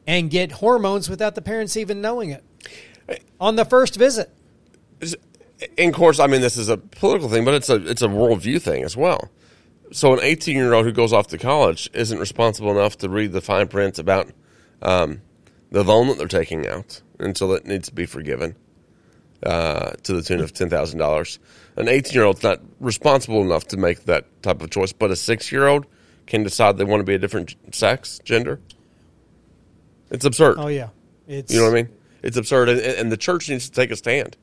and 0.06 0.30
get 0.30 0.52
hormones 0.54 1.10
without 1.10 1.36
the 1.36 1.42
parents 1.42 1.78
even 1.78 2.02
knowing 2.02 2.32
it 2.32 2.44
on 3.40 3.56
the 3.56 3.64
first 3.66 3.96
visit. 3.96 4.30
And 5.78 5.90
of 5.90 5.96
course, 5.96 6.20
I 6.20 6.28
mean, 6.28 6.42
this 6.42 6.58
is 6.58 6.70
a 6.70 6.78
political 6.78 7.30
thing, 7.30 7.46
but 7.46 7.54
it's 7.54 7.70
a 7.70 7.76
it's 7.88 8.02
a 8.02 8.08
worldview 8.08 8.62
thing 8.62 8.84
as 8.84 8.98
well. 8.98 9.30
So, 9.92 10.14
an 10.14 10.20
18 10.22 10.56
year 10.56 10.74
old 10.74 10.86
who 10.86 10.92
goes 10.92 11.14
off 11.14 11.28
to 11.28 11.38
college 11.38 11.90
isn't 11.94 12.18
responsible 12.18 12.72
enough 12.72 12.98
to 13.00 13.10
read 13.10 13.32
the 13.32 13.42
fine 13.42 13.68
print 13.68 14.00
about 14.00 14.30
um, 14.82 15.22
the 15.72 15.84
loan 15.84 16.08
that 16.08 16.18
they're 16.18 16.28
taking 16.28 16.68
out, 16.68 17.02
until 17.20 17.54
it 17.54 17.66
needs 17.66 17.90
to 17.90 17.94
be 17.94 18.06
forgiven 18.06 18.56
uh, 19.46 19.92
to 20.04 20.14
the 20.14 20.22
tune 20.22 20.40
of 20.40 20.54
ten 20.54 20.70
thousand 20.70 21.00
dollars. 21.00 21.40
An 21.76 21.88
18 21.88 22.14
year 22.14 22.24
old's 22.24 22.44
not 22.44 22.62
responsible 22.80 23.42
enough 23.42 23.68
to 23.70 23.78
make 23.78 24.06
that 24.06 24.26
type 24.44 24.62
of 24.62 24.70
choice, 24.70 24.94
but 24.94 25.12
a 25.12 25.16
six 25.16 25.52
year 25.52 25.68
old 25.68 25.86
can 26.26 26.44
decide 26.44 26.78
they 26.78 26.84
want 26.84 27.02
to 27.02 27.06
be 27.06 27.16
a 27.16 27.20
different 27.20 27.56
sex, 27.74 28.20
gender. 28.24 28.60
It's 30.12 30.26
absurd. 30.26 30.58
Oh 30.60 30.68
yeah, 30.68 30.90
it's 31.28 31.54
You 31.54 31.60
know 31.60 31.66
what 31.66 31.78
I 31.78 31.84
mean? 31.84 31.90
It's 32.22 32.38
absurd, 32.38 32.70
and, 32.70 32.80
and 32.80 33.12
the 33.12 33.18
church 33.18 33.50
needs 33.50 33.70
to 33.70 33.76
take 33.76 33.92
a 33.92 33.96
stand. 33.96 34.38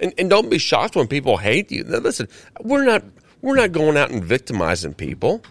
And, 0.00 0.12
and 0.18 0.28
don't 0.30 0.50
be 0.50 0.58
shocked 0.58 0.96
when 0.96 1.06
people 1.06 1.36
hate 1.38 1.70
you. 1.70 1.84
Now, 1.84 1.98
listen, 1.98 2.28
we're 2.60 2.84
not 2.84 3.02
we're 3.42 3.56
not 3.56 3.72
going 3.72 3.96
out 3.96 4.10
and 4.10 4.22
victimizing 4.24 4.94
people. 4.94 5.42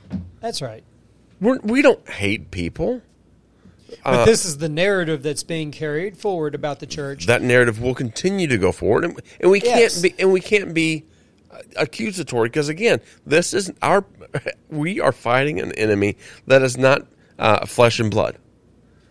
That's 0.42 0.62
right. 0.62 0.84
We're, 1.42 1.60
we 1.60 1.82
don't 1.82 2.08
hate 2.10 2.52
people. 2.52 3.02
But 4.04 4.22
Uh, 4.22 4.26
this 4.26 4.46
is 4.46 4.58
the 4.58 4.70
narrative 4.70 5.24
that's 5.24 5.44
being 5.44 5.72
carried 5.72 6.18
forward 6.18 6.56
about 6.56 6.80
the 6.80 6.88
church. 6.88 7.28
That 7.28 7.42
narrative 7.42 7.82
will 7.82 7.96
continue 7.96 8.48
to 8.48 8.58
go 8.58 8.72
forward, 8.72 9.06
and, 9.06 9.22
and 9.40 9.52
we 9.52 9.62
Yes. 9.62 10.02
can't 10.02 10.04
be 10.04 10.22
and 10.22 10.32
we 10.34 10.42
can't 10.42 10.74
be 10.74 11.06
uh, 11.52 11.60
accusatory 11.78 12.50
because 12.50 12.70
again, 12.70 13.00
this 13.26 13.54
is 13.54 13.72
our 13.82 14.06
we 14.70 15.00
are 15.00 15.12
fighting 15.12 15.60
an 15.60 15.72
enemy 15.74 16.18
that 16.48 16.62
is 16.62 16.78
not 16.78 17.06
uh, 17.40 17.66
flesh 17.66 18.00
and 18.00 18.12
blood. 18.12 18.38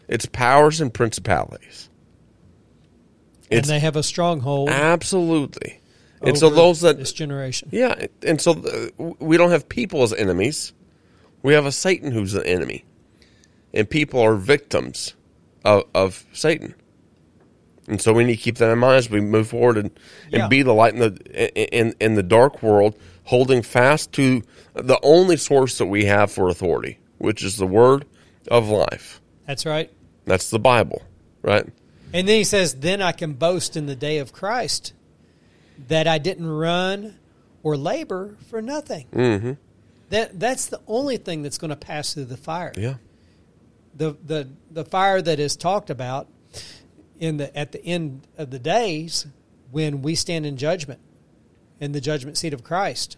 It's 0.08 0.26
powers 0.26 0.80
and 0.80 0.92
principalities. 0.92 1.88
And 3.50 3.64
they 3.64 3.80
have 3.80 3.96
a 3.96 4.02
stronghold 4.02 4.70
absolutely. 4.70 5.80
And 6.22 6.38
so 6.38 6.48
those 6.48 6.80
that 6.80 6.98
this 6.98 7.12
generation. 7.12 7.68
Yeah, 7.70 8.06
and 8.22 8.40
so 8.40 8.54
we 9.18 9.36
don't 9.36 9.50
have 9.50 9.68
people 9.68 10.02
as 10.02 10.12
enemies. 10.14 10.72
We 11.42 11.52
have 11.52 11.66
a 11.66 11.72
Satan 11.72 12.12
who's 12.12 12.32
the 12.32 12.46
enemy, 12.46 12.84
and 13.74 13.88
people 13.88 14.20
are 14.20 14.34
victims 14.34 15.14
of, 15.64 15.84
of 15.94 16.24
Satan. 16.32 16.74
And 17.86 18.00
so 18.00 18.14
we 18.14 18.24
need 18.24 18.36
to 18.36 18.42
keep 18.42 18.56
that 18.56 18.70
in 18.70 18.78
mind 18.78 18.96
as 18.96 19.10
we 19.10 19.20
move 19.20 19.48
forward 19.48 19.76
and, 19.76 19.90
and 20.32 20.32
Yeah. 20.32 20.48
be 20.48 20.62
the 20.62 20.72
light 20.72 20.94
in 20.94 21.00
the 21.00 21.74
in 21.76 21.94
in 22.00 22.14
the 22.14 22.22
dark 22.22 22.62
world, 22.62 22.96
holding 23.24 23.60
fast 23.60 24.12
to 24.12 24.42
the 24.72 24.98
only 25.02 25.36
source 25.36 25.76
that 25.76 25.86
we 25.86 26.06
have 26.06 26.32
for 26.32 26.48
authority, 26.48 26.98
which 27.18 27.44
is 27.44 27.58
the 27.58 27.66
Word 27.66 28.06
of 28.48 28.68
life. 28.70 29.20
That's 29.46 29.66
right. 29.66 29.90
That's 30.24 30.48
the 30.48 30.58
Bible, 30.58 31.02
right? 31.42 31.66
And 32.14 32.28
then 32.28 32.36
he 32.36 32.44
says, 32.44 32.76
Then 32.76 33.02
I 33.02 33.12
can 33.12 33.34
boast 33.34 33.76
in 33.76 33.86
the 33.86 33.96
day 33.96 34.18
of 34.18 34.32
Christ 34.32 34.94
that 35.88 36.06
I 36.06 36.18
didn't 36.18 36.46
run 36.46 37.18
or 37.64 37.76
labor 37.76 38.36
for 38.48 38.62
nothing. 38.62 39.08
Mm-hmm. 39.12 39.52
That 40.10 40.38
that's 40.38 40.66
the 40.66 40.80
only 40.86 41.16
thing 41.16 41.42
that's 41.42 41.58
going 41.58 41.70
to 41.70 41.76
pass 41.76 42.14
through 42.14 42.26
the 42.26 42.36
fire. 42.36 42.72
Yeah. 42.76 42.94
The 43.96 44.16
the 44.24 44.48
the 44.70 44.84
fire 44.84 45.20
that 45.20 45.40
is 45.40 45.56
talked 45.56 45.90
about 45.90 46.28
in 47.18 47.38
the 47.38 47.54
at 47.56 47.72
the 47.72 47.84
end 47.84 48.28
of 48.38 48.50
the 48.50 48.60
days 48.60 49.26
when 49.72 50.00
we 50.02 50.14
stand 50.14 50.46
in 50.46 50.56
judgment 50.56 51.00
in 51.80 51.90
the 51.90 52.00
judgment 52.00 52.38
seat 52.38 52.54
of 52.54 52.62
Christ. 52.62 53.16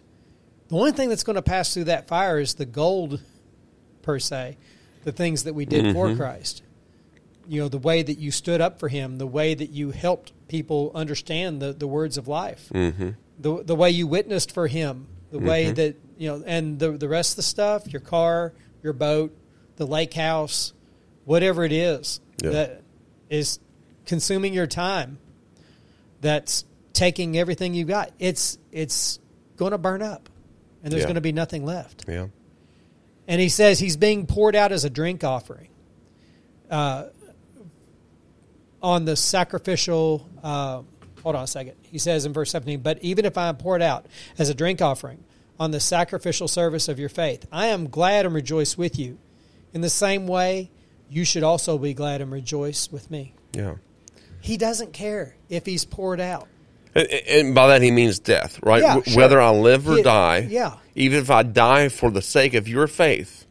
The 0.69 0.77
only 0.77 0.93
thing 0.93 1.11
that's 1.11 1.23
going 1.23 1.37
to 1.37 1.43
pass 1.43 1.75
through 1.75 1.85
that 1.85 2.09
fire 2.09 2.39
is 2.39 2.55
the 2.55 2.65
gold 2.65 3.21
per 4.01 4.19
se, 4.19 4.57
the 5.05 5.13
things 5.13 5.45
that 5.45 5.55
we 5.55 5.67
did 5.67 5.93
for 5.93 6.17
Christ. 6.17 6.63
You 7.49 7.63
know, 7.63 7.69
the 7.69 7.79
way 7.79 8.03
that 8.03 8.19
you 8.19 8.31
stood 8.31 8.61
up 8.61 8.79
for 8.81 8.89
him, 8.89 9.19
the 9.19 9.27
way 9.27 9.55
that 9.55 9.71
you 9.71 9.91
helped 9.91 10.33
people 10.49 10.91
understand 10.95 11.61
the, 11.63 11.73
the 11.73 11.87
words 11.87 12.17
of 12.19 12.29
life. 12.29 12.69
Mm-hmm. 12.73 13.11
The 13.39 13.63
the 13.65 13.75
way 13.75 13.91
you 13.91 14.07
witnessed 14.07 14.53
for 14.53 14.67
him, 14.67 15.07
the 15.31 15.39
way 15.39 15.71
that 15.71 15.97
you 16.19 16.29
know, 16.29 16.43
and 16.47 16.79
the 16.79 16.93
the 16.93 17.09
rest 17.09 17.33
of 17.33 17.37
the 17.37 17.43
stuff, 17.43 17.93
your 17.93 18.01
car, 18.01 18.53
your 18.83 18.93
boat, 18.93 19.37
the 19.77 19.87
lake 19.87 20.15
house, 20.15 20.73
whatever 21.25 21.65
it 21.65 21.73
is 21.73 22.21
Yeah. 22.43 22.51
that 22.51 22.83
is 23.29 23.59
consuming 24.07 24.55
your 24.55 24.67
time, 24.67 25.19
that's 26.21 26.65
taking 26.93 27.37
everything 27.37 27.75
you 27.75 27.85
got. 27.85 28.11
It's 28.19 28.59
it's 28.73 29.19
going 29.57 29.73
to 29.73 29.79
burn 29.79 30.03
up, 30.03 30.29
and 30.83 30.91
there's 30.93 31.03
Yeah. 31.03 31.07
going 31.07 31.15
to 31.17 31.21
be 31.21 31.33
nothing 31.33 31.65
left. 31.65 32.05
Yeah. 32.09 32.29
And 33.29 33.41
he 33.41 33.49
says 33.49 33.79
he's 33.81 33.97
being 33.97 34.27
poured 34.27 34.55
out 34.57 34.73
as 34.73 34.85
a 34.85 34.91
drink 34.91 35.25
offering. 35.25 35.69
Uh, 36.71 37.07
on 38.83 39.05
the 39.05 39.17
sacrificial, 39.17 40.29
uh, 40.43 40.83
hold 41.23 41.37
on 41.37 41.45
a 41.45 41.47
second. 41.47 41.75
He 41.83 41.99
says 41.99 42.27
in 42.27 42.33
verse 42.33 42.51
17, 42.51 42.81
But 42.81 43.03
even 43.03 43.25
if 43.25 43.39
I 43.39 43.49
am 43.49 43.57
poured 43.57 43.83
out 43.83 44.07
as 44.39 44.49
a 44.49 44.55
drink 44.55 44.81
offering 44.83 45.25
on 45.59 45.71
the 45.71 45.81
sacrificial 45.81 46.49
service 46.49 46.89
of 46.89 46.99
your 46.99 47.09
faith, 47.09 47.47
I 47.51 47.67
am 47.67 47.89
glad 47.89 48.27
and 48.27 48.35
rejoice 48.35 48.77
with 48.77 48.99
you. 48.99 49.19
In 49.73 49.81
the 49.81 49.91
same 49.91 50.27
way, 50.27 50.71
you 51.09 51.25
should 51.25 51.43
also 51.43 51.79
be 51.79 51.95
glad 51.95 52.21
and 52.21 52.31
rejoice 52.31 52.91
with 52.91 53.11
me. 53.11 53.35
Yeah. 53.53 53.77
He 54.41 54.57
doesn't 54.57 54.93
care 54.93 55.35
if 55.49 55.67
he's 55.67 55.85
poured 55.85 56.21
out. 56.21 56.49
And, 56.95 57.09
and 57.09 57.55
by 57.55 57.69
that 57.69 57.83
he 57.83 57.91
means 57.91 58.19
death, 58.19 58.61
right? 58.63 58.83
Yeah, 58.83 58.95
W- 58.95 59.13
sure. 59.13 59.23
Whether 59.23 59.41
I 59.41 59.51
live 59.51 59.89
or 59.89 60.03
die, 60.03 60.47
yeah. 60.49 60.77
even 60.95 61.19
if 61.19 61.31
I 61.31 61.43
die 61.43 61.89
for 61.89 62.11
the 62.11 62.23
sake 62.23 62.55
of 62.55 62.69
your 62.69 62.87
faith, 62.87 63.47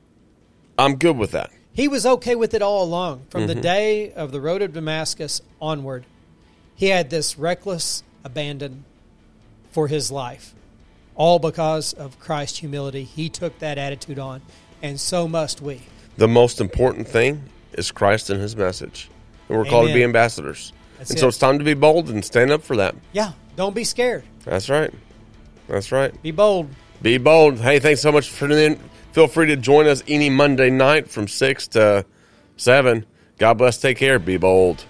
I'm 0.78 0.96
good 0.96 1.18
with 1.18 1.32
that. 1.32 1.52
He 1.76 1.88
was 1.90 2.06
okay 2.06 2.36
with 2.36 2.54
it 2.54 2.62
all 2.62 2.84
along. 2.84 3.26
From 3.30 3.42
Mm-hmm. 3.42 3.48
the 3.50 3.62
day 3.62 4.12
of 4.14 4.32
the 4.32 4.40
road 4.42 4.62
of 4.62 4.74
Damascus 4.74 5.42
onward, 5.62 6.06
he 6.74 6.88
had 6.88 7.10
this 7.10 7.38
reckless 7.38 8.02
abandon 8.24 8.86
for 9.72 9.88
his 9.88 10.10
life. 10.10 10.54
All 11.16 11.38
because 11.38 11.94
of 11.94 12.20
Christ's 12.20 12.60
humility. 12.60 13.04
He 13.04 13.30
took 13.30 13.60
that 13.60 13.78
attitude 13.78 14.20
on, 14.20 14.42
and 14.82 15.00
so 15.00 15.28
must 15.28 15.62
we. 15.62 15.82
The 16.18 16.28
most 16.28 16.60
important 16.62 17.08
thing 17.08 17.44
is 17.74 17.92
Christ 17.92 18.30
and 18.30 18.40
his 18.42 18.56
message. 18.56 19.10
And 19.50 19.58
we're 19.58 19.66
called 19.66 19.90
to 19.90 19.94
be 19.94 20.04
ambassadors. 20.04 20.74
That's 20.98 21.12
and 21.12 21.20
so 21.20 21.28
it's 21.28 21.38
time 21.38 21.60
to 21.60 21.66
be 21.66 21.74
bold 21.74 22.10
and 22.10 22.24
stand 22.24 22.52
up 22.52 22.64
for 22.64 22.78
that. 22.78 22.96
Yeah, 23.14 23.34
don't 23.58 23.76
be 23.76 23.84
scared. 23.84 24.24
That's 24.46 24.70
right. 24.70 24.94
That's 25.68 25.92
right. 25.92 26.22
Be 26.22 26.32
bold. 26.32 26.70
Be 27.02 27.18
bold. 27.18 27.60
Hey, 27.60 27.80
thanks 27.80 28.02
so 28.02 28.12
much 28.12 28.30
for 28.30 28.48
tuning 28.48 28.74
in. 28.74 28.80
Feel 29.16 29.30
free 29.30 29.48
to 29.48 29.56
join 29.56 29.88
us 29.88 30.04
any 30.10 30.30
Monday 30.30 30.70
night 30.70 31.10
from 31.10 31.30
6 31.30 31.70
to 31.70 32.06
7. 32.58 33.06
God 33.38 33.54
bless. 33.54 33.78
Take 33.78 33.96
care. 33.96 34.20
Be 34.20 34.36
bold. 34.36 34.84